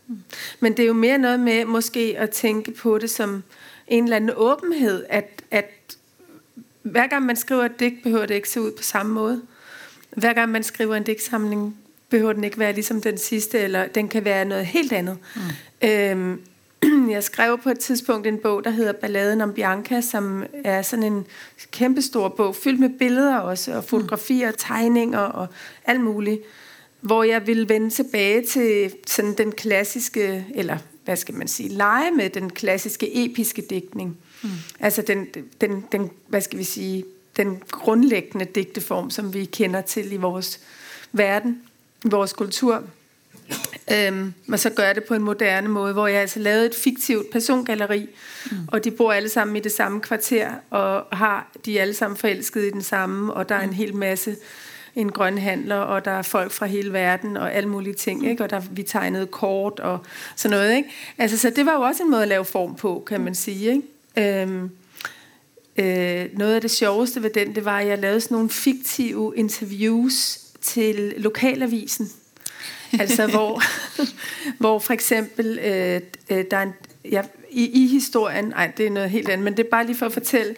[0.07, 0.23] Mm.
[0.59, 3.43] Men det er jo mere noget med måske at tænke på det som
[3.87, 5.97] en eller anden åbenhed, at, at
[6.81, 9.41] hver gang man skriver et digt, behøver det ikke se ud på samme måde.
[10.15, 11.77] Hver gang man skriver en digtsamling,
[12.09, 15.17] behøver den ikke være ligesom den sidste, eller den kan være noget helt andet.
[15.35, 15.87] Mm.
[15.89, 16.41] Øhm,
[17.15, 21.03] jeg skrev på et tidspunkt en bog, der hedder Balladen om Bianca, som er sådan
[21.03, 21.25] en
[21.71, 25.47] kæmpestor bog, fyldt med billeder også, og fotografier, tegninger og
[25.85, 26.41] alt muligt,
[27.01, 32.11] hvor jeg ville vende tilbage til sådan den klassiske, eller hvad skal man sige, lege
[32.11, 34.17] med den klassiske episke digtning.
[34.43, 34.49] Mm.
[34.79, 35.27] Altså den,
[35.61, 37.03] den, den, hvad skal vi sige,
[37.37, 40.59] den grundlæggende digteform, som vi kender til i vores
[41.11, 41.61] verden,
[42.05, 42.83] i vores kultur.
[43.91, 46.75] Øhm, og så gør jeg det på en moderne måde, hvor jeg altså lavede et
[46.75, 48.09] fiktivt persongalleri,
[48.51, 48.57] mm.
[48.67, 52.17] og de bor alle sammen i det samme kvarter, og har de er alle sammen
[52.17, 54.35] forelsket i den samme, og der er en hel masse
[54.95, 58.43] en grøn handler, og der er folk fra hele verden, og alle mulige ting, ikke?
[58.43, 59.99] og der, vi tegnede kort og
[60.35, 60.75] sådan noget.
[60.75, 60.89] Ikke?
[61.17, 63.71] Altså, så det var jo også en måde at lave form på, kan man sige.
[64.15, 64.41] Ikke?
[64.41, 64.69] Øhm,
[65.77, 69.33] øh, noget af det sjoveste ved den, det var, at jeg lavede sådan nogle fiktive
[69.35, 72.11] interviews til lokalavisen.
[72.99, 73.61] altså hvor,
[74.59, 76.73] hvor for eksempel øh, øh, der er en,
[77.11, 79.95] ja, i, i historien, nej det er noget helt andet, men det er bare lige
[79.95, 80.55] for at fortælle,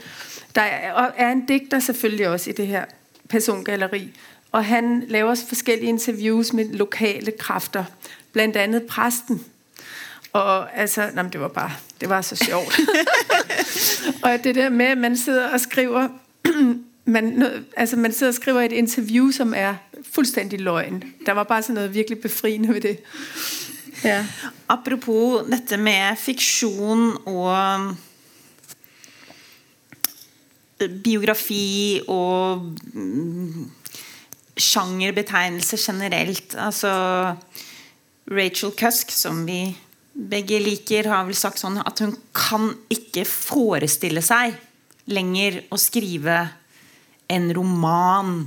[0.56, 2.86] der er, er en digter selvfølgelig også i det her
[3.30, 4.10] persongalleri,
[4.52, 7.84] og han laver forskellige interviews med lokale kræfter,
[8.32, 9.46] blandt andet præsten.
[10.36, 11.72] Og altså, nej, det var bare,
[12.02, 12.80] det var så sjovt.
[14.24, 16.08] og det der med, at man sidder og skriver,
[17.06, 17.44] man,
[17.78, 19.76] altså man sidder og skriver et interview, som er
[20.12, 21.04] fuldstændig løgn.
[21.26, 23.00] Der var bare sådan noget virkelig befriende ved det.
[24.04, 24.26] Ja.
[24.70, 27.96] Apropos dette med fiktion og
[31.04, 32.62] biografi og
[32.94, 33.72] mm,
[34.58, 36.56] sjangerbetegnelse generelt.
[36.58, 36.90] Altså
[38.32, 39.78] Rachel Cusk, som vi
[40.16, 44.56] begge liker, har vel sagt sånn at hun kan ikke forestille seg
[45.12, 46.38] lenger å skrive
[47.32, 48.38] en roman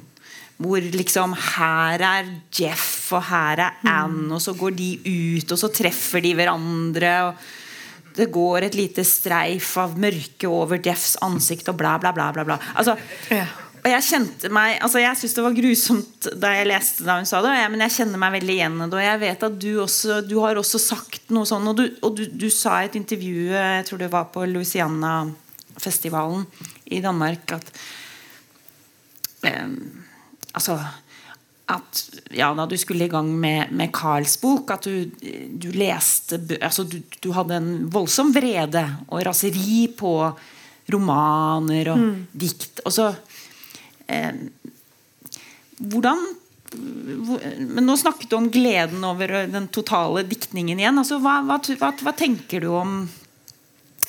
[0.58, 5.60] hvor liksom her er Jeff og her er Anne, og så går de ut, og
[5.60, 7.12] så treffer de hverandre.
[7.28, 7.46] og
[8.18, 12.32] det går et lite streif av mørke over Jeffs ansikt, og bla, bla, bla.
[12.34, 12.58] bla, bla.
[12.74, 12.96] Altså,
[13.30, 13.46] ja.
[13.78, 17.28] Og jeg kjente meg altså Jeg syntes det var grusomt da jeg leste da hun
[17.28, 18.98] sa det, jeg, men jeg kjenner meg veldig igjen i det.
[18.98, 22.16] Og jeg vet at du også Du har også sagt noe sånn, og du, og
[22.18, 26.46] du, du sa i et intervju Jeg tror det var på Louisiana-festivalen
[26.94, 27.74] i Danmark at
[29.44, 29.76] um,
[30.56, 30.78] Altså
[31.68, 31.98] at
[32.32, 35.04] ja, da du skulle i gang med, med Carls bok, at du,
[35.52, 40.12] du leste altså du, du, hadde en voldsom vrede og raseri på
[40.88, 42.14] romaner og mm.
[42.32, 42.80] dikt.
[42.88, 43.10] Og så
[44.08, 44.32] eh,
[45.78, 46.24] Hvordan
[46.74, 50.98] Men nå snakket du om gleden over den totale diktningen igjen.
[51.00, 52.98] Altså, hva, hva, hva, hva tenker du om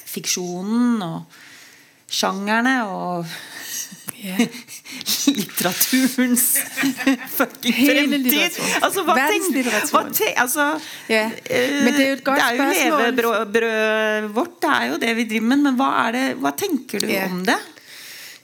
[0.10, 1.40] fiksjonen og
[2.10, 3.38] sjangerne og
[4.20, 4.40] Yeah.
[5.40, 6.58] litteraturens
[7.38, 8.58] fucking fremtid.
[8.84, 10.66] Altså, hva tenker hva tenk, altså,
[11.08, 11.32] yeah.
[11.86, 12.74] Men det er jo et godt spørsmål.
[12.74, 15.64] Det er jo levebrødet vårt, det er jo det vi driver med.
[15.70, 17.32] Men hva, det, hva tenker du yeah.
[17.32, 17.56] om det?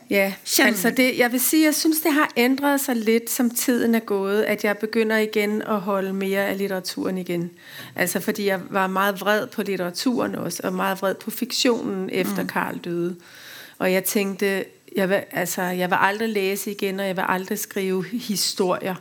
[0.09, 3.95] Ja, altså det, jeg vil sige, jeg synes, det har ændret sig lidt, som tiden
[3.95, 7.51] er gået, at jeg begynder igen at holde mere af litteraturen igen.
[7.95, 12.41] Altså fordi jeg var meget vred på litteraturen også, og meget vred på fiktionen efter
[12.41, 12.47] mm.
[12.47, 13.15] Karl døde.
[13.77, 17.59] Og jeg tænkte, jeg vil, altså, jeg vil aldrig læse igen, og jeg vil aldrig
[17.59, 18.95] skrive historier,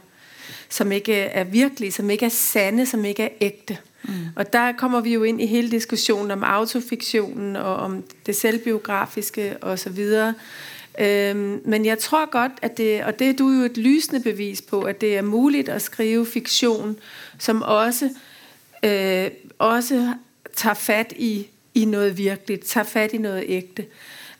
[0.68, 3.78] som ikke er virkelige, som ikke er sande, som ikke er ægte.
[4.02, 4.14] Mm.
[4.36, 9.56] Og der kommer vi jo ind i hele diskussionen om autofiktionen og om det selvbiografiske
[9.62, 9.98] osv.
[11.00, 14.62] Øhm, men jeg tror godt, at det, og det er du jo et lysende bevis
[14.62, 16.96] på, at det er muligt at skrive fiktion,
[17.38, 18.10] som også,
[18.84, 20.14] øh, også
[20.56, 23.86] tager fat i, i noget virkeligt, tager fat i noget ægte.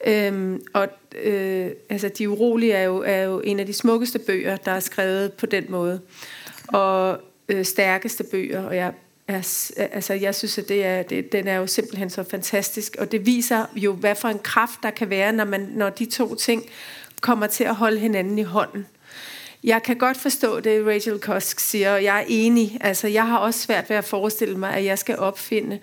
[0.07, 0.89] Øhm, og
[1.23, 4.81] øh, altså, De Urolige er jo, er jo en af de smukkeste bøger, der er
[4.81, 6.01] skrevet på den måde.
[6.69, 8.93] Og øh, stærkeste bøger, og jeg
[9.29, 13.13] er, altså, jeg synes, at det er, det, den er jo simpelthen så fantastisk, og
[13.13, 16.35] det viser jo, hvad for en kraft der kan være, når, man, når de to
[16.35, 16.65] ting
[17.21, 18.87] kommer til at holde hinanden i hånden.
[19.65, 22.79] Jeg kan godt forstå det, Rachel Kosk siger, og jeg er enig.
[22.81, 25.79] Altså, jeg har også svært ved at forestille mig, at jeg skal opfinde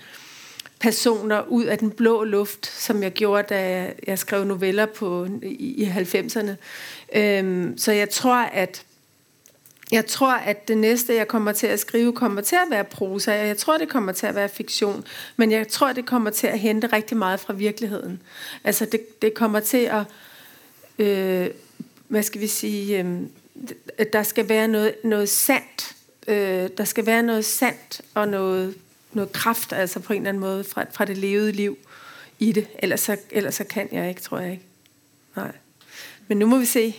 [0.80, 5.84] personer ud af den blå luft, som jeg gjorde, da jeg skrev noveller på, i,
[5.84, 6.52] i 90'erne.
[7.16, 8.84] Øhm, så jeg tror, at
[9.92, 13.32] jeg tror, at det næste, jeg kommer til at skrive, kommer til at være prosa.
[13.32, 15.04] Jeg tror, det kommer til at være fiktion.
[15.38, 18.22] Men jeg tror, det kommer til at hente rigtig meget fra virkeligheden.
[18.64, 20.04] Altså, det, det kommer til at...
[21.00, 21.50] Øh,
[22.08, 23.00] hvad skal vi sige?
[23.00, 25.96] Øh, der skal være noget, noget sandt.
[26.28, 28.76] Øh, der skal være noget sandt og noget
[29.14, 31.78] noget kraft, altså på en eller anden måde, fra, fra det levede liv
[32.39, 32.68] i det.
[32.80, 34.64] Ellers så, ellers så kan jeg ikke, tror jeg ikke.
[35.36, 35.52] Nej.
[36.28, 36.96] Men nu må vi se.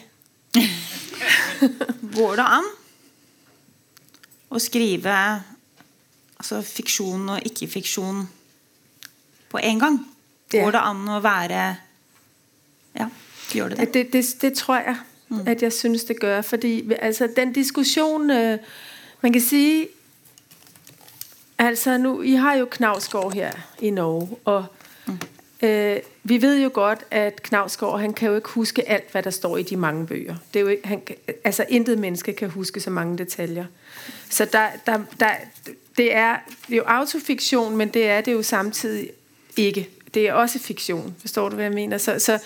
[2.16, 2.81] Går det an
[4.54, 5.42] at skrive
[6.38, 8.28] altså fiksjon og ikke-fiksjon
[9.50, 10.00] på en gang?
[10.52, 11.62] Går det an å være
[12.98, 13.06] Ja,
[13.52, 13.94] gjør det det?
[13.94, 14.96] Det, det, det tror jeg,
[15.28, 15.40] mm.
[15.46, 16.42] at jeg synes, det gør.
[16.42, 18.58] Fordi altså, den diskussion, øh,
[19.20, 19.88] man kan sige,
[21.58, 24.64] altså nu, I har jo Knavsgaard her i Norge, og
[25.06, 25.18] mm.
[25.62, 29.30] øh, vi ved jo godt, at Knavsgaard, han kan jo ikke huske alt, hvad der
[29.30, 30.36] står i de mange bøger.
[30.54, 31.02] Det er jo ikke, han,
[31.44, 33.64] altså intet menneske kan huske så mange detaljer.
[34.30, 35.30] Så der, der, der,
[35.96, 39.10] det, er, det er jo autofiktion, men det er det jo samtidig
[39.56, 39.88] ikke.
[40.14, 41.14] Det er også fiktion.
[41.20, 41.98] Forstår du, hvad jeg mener?
[41.98, 42.38] Så, så,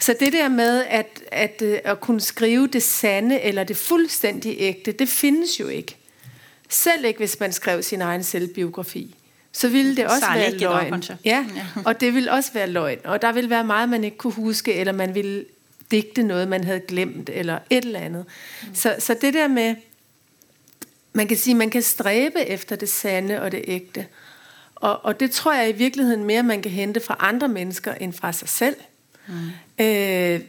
[0.00, 4.56] så det der med at, at, øh, at kunne skrive det sande eller det fuldstændig
[4.58, 5.96] ægte, det findes jo ikke.
[6.68, 9.14] Selv ikke, hvis man skrev sin egen selvbiografi.
[9.52, 11.04] Så ville det også Særlig være løgn.
[11.24, 11.46] Ja.
[11.86, 12.98] og det ville også være løgn.
[13.04, 15.44] Og der ville være meget, man ikke kunne huske, eller man ville
[15.90, 18.24] digte noget, man havde glemt, eller et eller andet.
[18.62, 18.74] Mm.
[18.74, 19.74] Så, så det der med,
[21.12, 24.06] man kan sige, man kan stræbe efter det sande og det ægte.
[24.74, 28.12] Og, og det tror jeg i virkeligheden mere, man kan hente fra andre mennesker end
[28.12, 28.76] fra sig selv.
[29.28, 29.34] Mm.
[29.84, 30.40] Øh,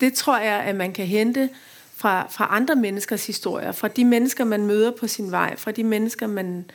[0.00, 1.48] det tror jeg, at man kan hente
[1.96, 5.84] fra, fra andre menneskers historier, fra de mennesker, man møder på sin vej, fra de
[5.84, 6.70] mennesker, man,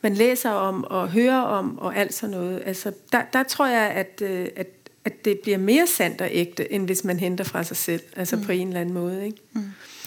[0.00, 2.62] man læser om og hører om og alt sådan noget.
[2.66, 4.66] Altså, der, der tror jeg, at, øh, at,
[5.04, 8.36] at det bliver mere sandt og ægte, end hvis man henter fra sig selv, altså
[8.36, 8.42] mm.
[8.44, 9.26] på en eller anden måde.
[9.26, 9.38] Ikke?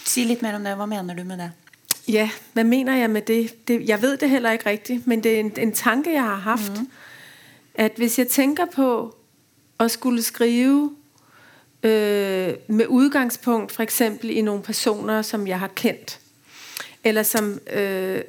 [0.04, 0.76] Si litt mer om det.
[0.76, 1.50] Hva mener du med det?
[2.08, 3.68] Ja, hvad mener jeg med det?
[3.68, 6.36] det jeg ved det heller ikke rigtigt, men det er en, en tanke, jeg har
[6.36, 6.72] haft.
[6.80, 6.90] Mm.
[7.74, 9.16] At hvis jeg tænker på
[9.80, 10.96] at skulle skrive
[11.82, 16.20] øh, med udgangspunkt for eksempel i nogle personer, som jeg har kendt,
[17.04, 18.20] eller som øh,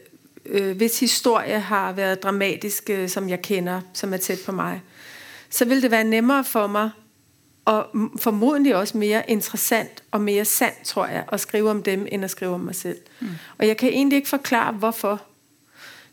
[0.46, 4.82] øh, hvis historie har været dramatisk, øh, som jeg kender, som er tæt på mig,
[5.50, 6.90] så vil det være nemmere for mig,
[7.70, 7.88] og
[8.20, 12.32] formodentlig også mere interessant og mere sandt, tror jeg, at skrive om dem, end at
[12.32, 12.98] skrive om mig selv.
[13.20, 13.28] Mm.
[13.58, 15.22] Og jeg kan egentlig ikke forklare, hvorfor.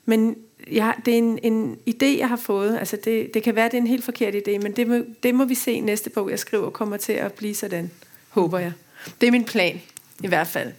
[0.04, 0.36] Men
[0.70, 2.78] jeg, det er en, en idé, jeg har fået.
[2.78, 5.34] Altså det, det kan være, det er en helt forkert idé, men det må, det
[5.34, 7.90] må vi se næste bog, jeg skriver, kommer til at blive sådan.
[8.28, 8.72] Håber jeg.
[9.20, 9.82] Det er min plan,
[10.22, 10.72] i hvert fald.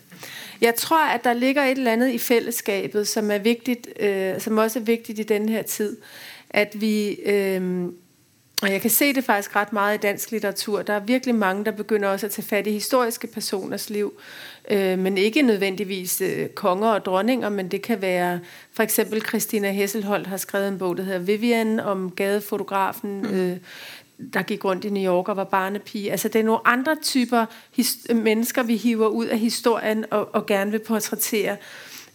[0.62, 4.58] Jeg tror, at der ligger et eller andet i fællesskabet, som er vigtigt, øh, som
[4.58, 5.98] også er vigtigt i den her tid.
[6.50, 7.86] At vi, øh,
[8.62, 10.82] og jeg kan se det faktisk ret meget i dansk litteratur.
[10.82, 14.14] Der er virkelig mange, der begynder også at tage fat i historiske personers liv.
[14.72, 18.40] Øh, men ikke nødvendigvis øh, konger og dronninger, men det kan være
[18.74, 23.28] for eksempel Christina Hesselholdt har skrevet en bog, der hedder Vivian, om gadefotografen, mm.
[23.28, 23.58] øh,
[24.34, 26.12] der gik rundt i New York og var barnepige.
[26.12, 27.46] Altså det er nogle andre typer
[27.80, 31.58] his- mennesker, vi hiver ud af historien og, og gerne vil portrættere.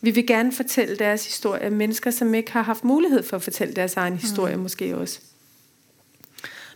[0.01, 1.71] Vi vil gerne fortælle deres historie.
[1.71, 4.63] Mennesker, som ikke har haft mulighed for at fortælle deres egen historie, mm.
[4.63, 5.21] måske også.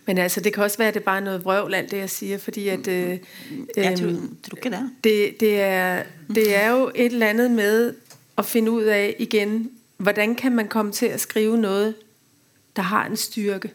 [0.07, 2.11] Men altså, det kan også være, at det er bare noget vrøvl, alt det, jeg
[2.11, 2.89] siger, fordi at...
[2.89, 3.19] Øh,
[3.77, 4.91] Jeg tror, øhm, ikke det.
[5.05, 6.03] det, det, er,
[6.35, 7.95] det er jo et eller andet med
[8.39, 11.95] at finde ud af igen, hvordan kan man komme til at skrive noget,
[12.77, 13.73] der har en styrke.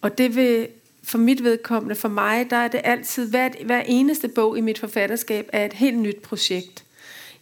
[0.00, 0.68] Og det vil,
[1.02, 4.78] for mit vedkommende, for mig, der er det altid, hver, hver eneste bog i mit
[4.78, 6.84] forfatterskab er et helt nyt projekt.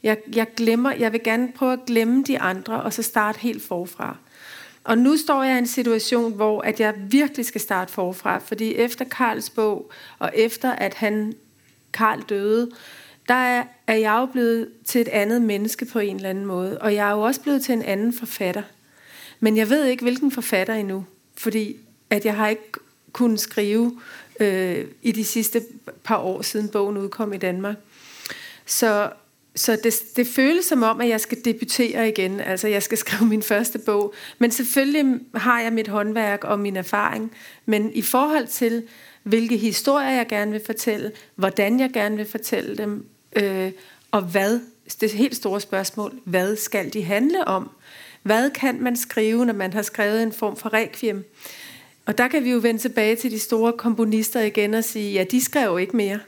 [0.03, 3.63] Jeg, jeg, glemmer, jeg vil gerne prøve at glemme de andre, og så starte helt
[3.63, 4.17] forfra.
[4.85, 8.75] Og nu står jeg i en situation, hvor at jeg virkelig skal starte forfra, fordi
[8.75, 11.33] efter Karls bog, og efter at han,
[11.93, 12.71] Karl døde,
[13.29, 16.79] der er, er jeg jo blevet til et andet menneske på en eller anden måde.
[16.79, 18.63] Og jeg er jo også blevet til en anden forfatter.
[19.41, 21.05] Men jeg ved ikke, hvilken forfatter endnu,
[21.37, 21.77] fordi
[22.11, 22.73] at jeg har ikke
[23.13, 24.01] kunnet skrive
[24.41, 25.63] øh, i de sidste
[26.05, 27.77] par år, siden bogen udkom i Danmark.
[28.67, 29.11] Så,
[29.57, 32.41] så det, det føles som om, at jeg skal debutere igen.
[32.41, 34.15] Altså, jeg skal skrive min første bog.
[34.39, 37.33] Men selvfølgelig har jeg mit håndværk og min erfaring.
[37.67, 38.83] Men i forhold til,
[39.23, 43.73] hvilke historier jeg gerne vil fortælle, hvordan jeg gerne vil fortælle dem, øh,
[44.11, 44.61] og hvad,
[45.01, 47.71] det helt store spørgsmål, hvad skal de handle om?
[48.23, 51.25] Hvad kan man skrive, når man har skrevet en form for requiem?
[52.07, 55.25] Og der kan vi jo vende tilbage til de store komponister igen og sige, ja,
[55.31, 56.19] de skrev ikke mere.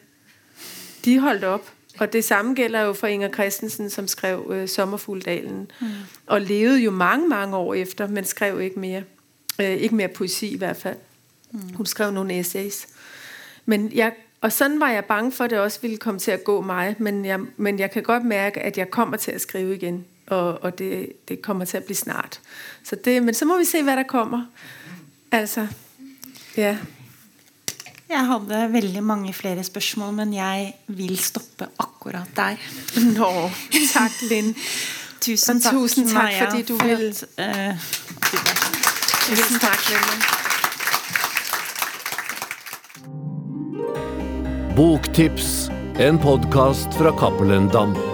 [1.05, 1.72] De holdt op.
[1.99, 5.71] Og det samme gælder jo for Inger Christensen, som skrev øh, Sommerfugldalen.
[5.81, 5.87] Mm.
[6.27, 9.03] Og levede jo mange, mange år efter, men skrev ikke mere.
[9.61, 10.97] Øh, ikke mere poesi i hvert fald.
[11.51, 11.75] Mm.
[11.75, 12.87] Hun skrev nogle essays.
[13.67, 16.45] Men jeg, og sådan var jeg bange for, at det også ville komme til at
[16.45, 16.97] gå mig.
[16.99, 20.05] Men jeg, men jeg kan godt mærke, at jeg kommer til at skrive igen.
[20.27, 22.41] Og, og det, det kommer til at blive snart.
[22.85, 24.45] Så det, men så må vi se, hvad der kommer.
[25.33, 25.67] Altså,
[26.57, 26.79] ja.
[28.13, 32.59] Jeg hadde veldig mange flere spørsmål, men jeg vil stoppe akkurat der.
[33.17, 33.31] Nå,
[33.95, 34.53] tak, Linn.
[35.23, 38.63] Tusen takk, tusen tak, Maja, fordi du vil- at, eh, at du var-
[39.29, 40.23] Tusind tak, Linn.
[44.77, 48.12] Boktips, en podkast fra Cappelen Dam.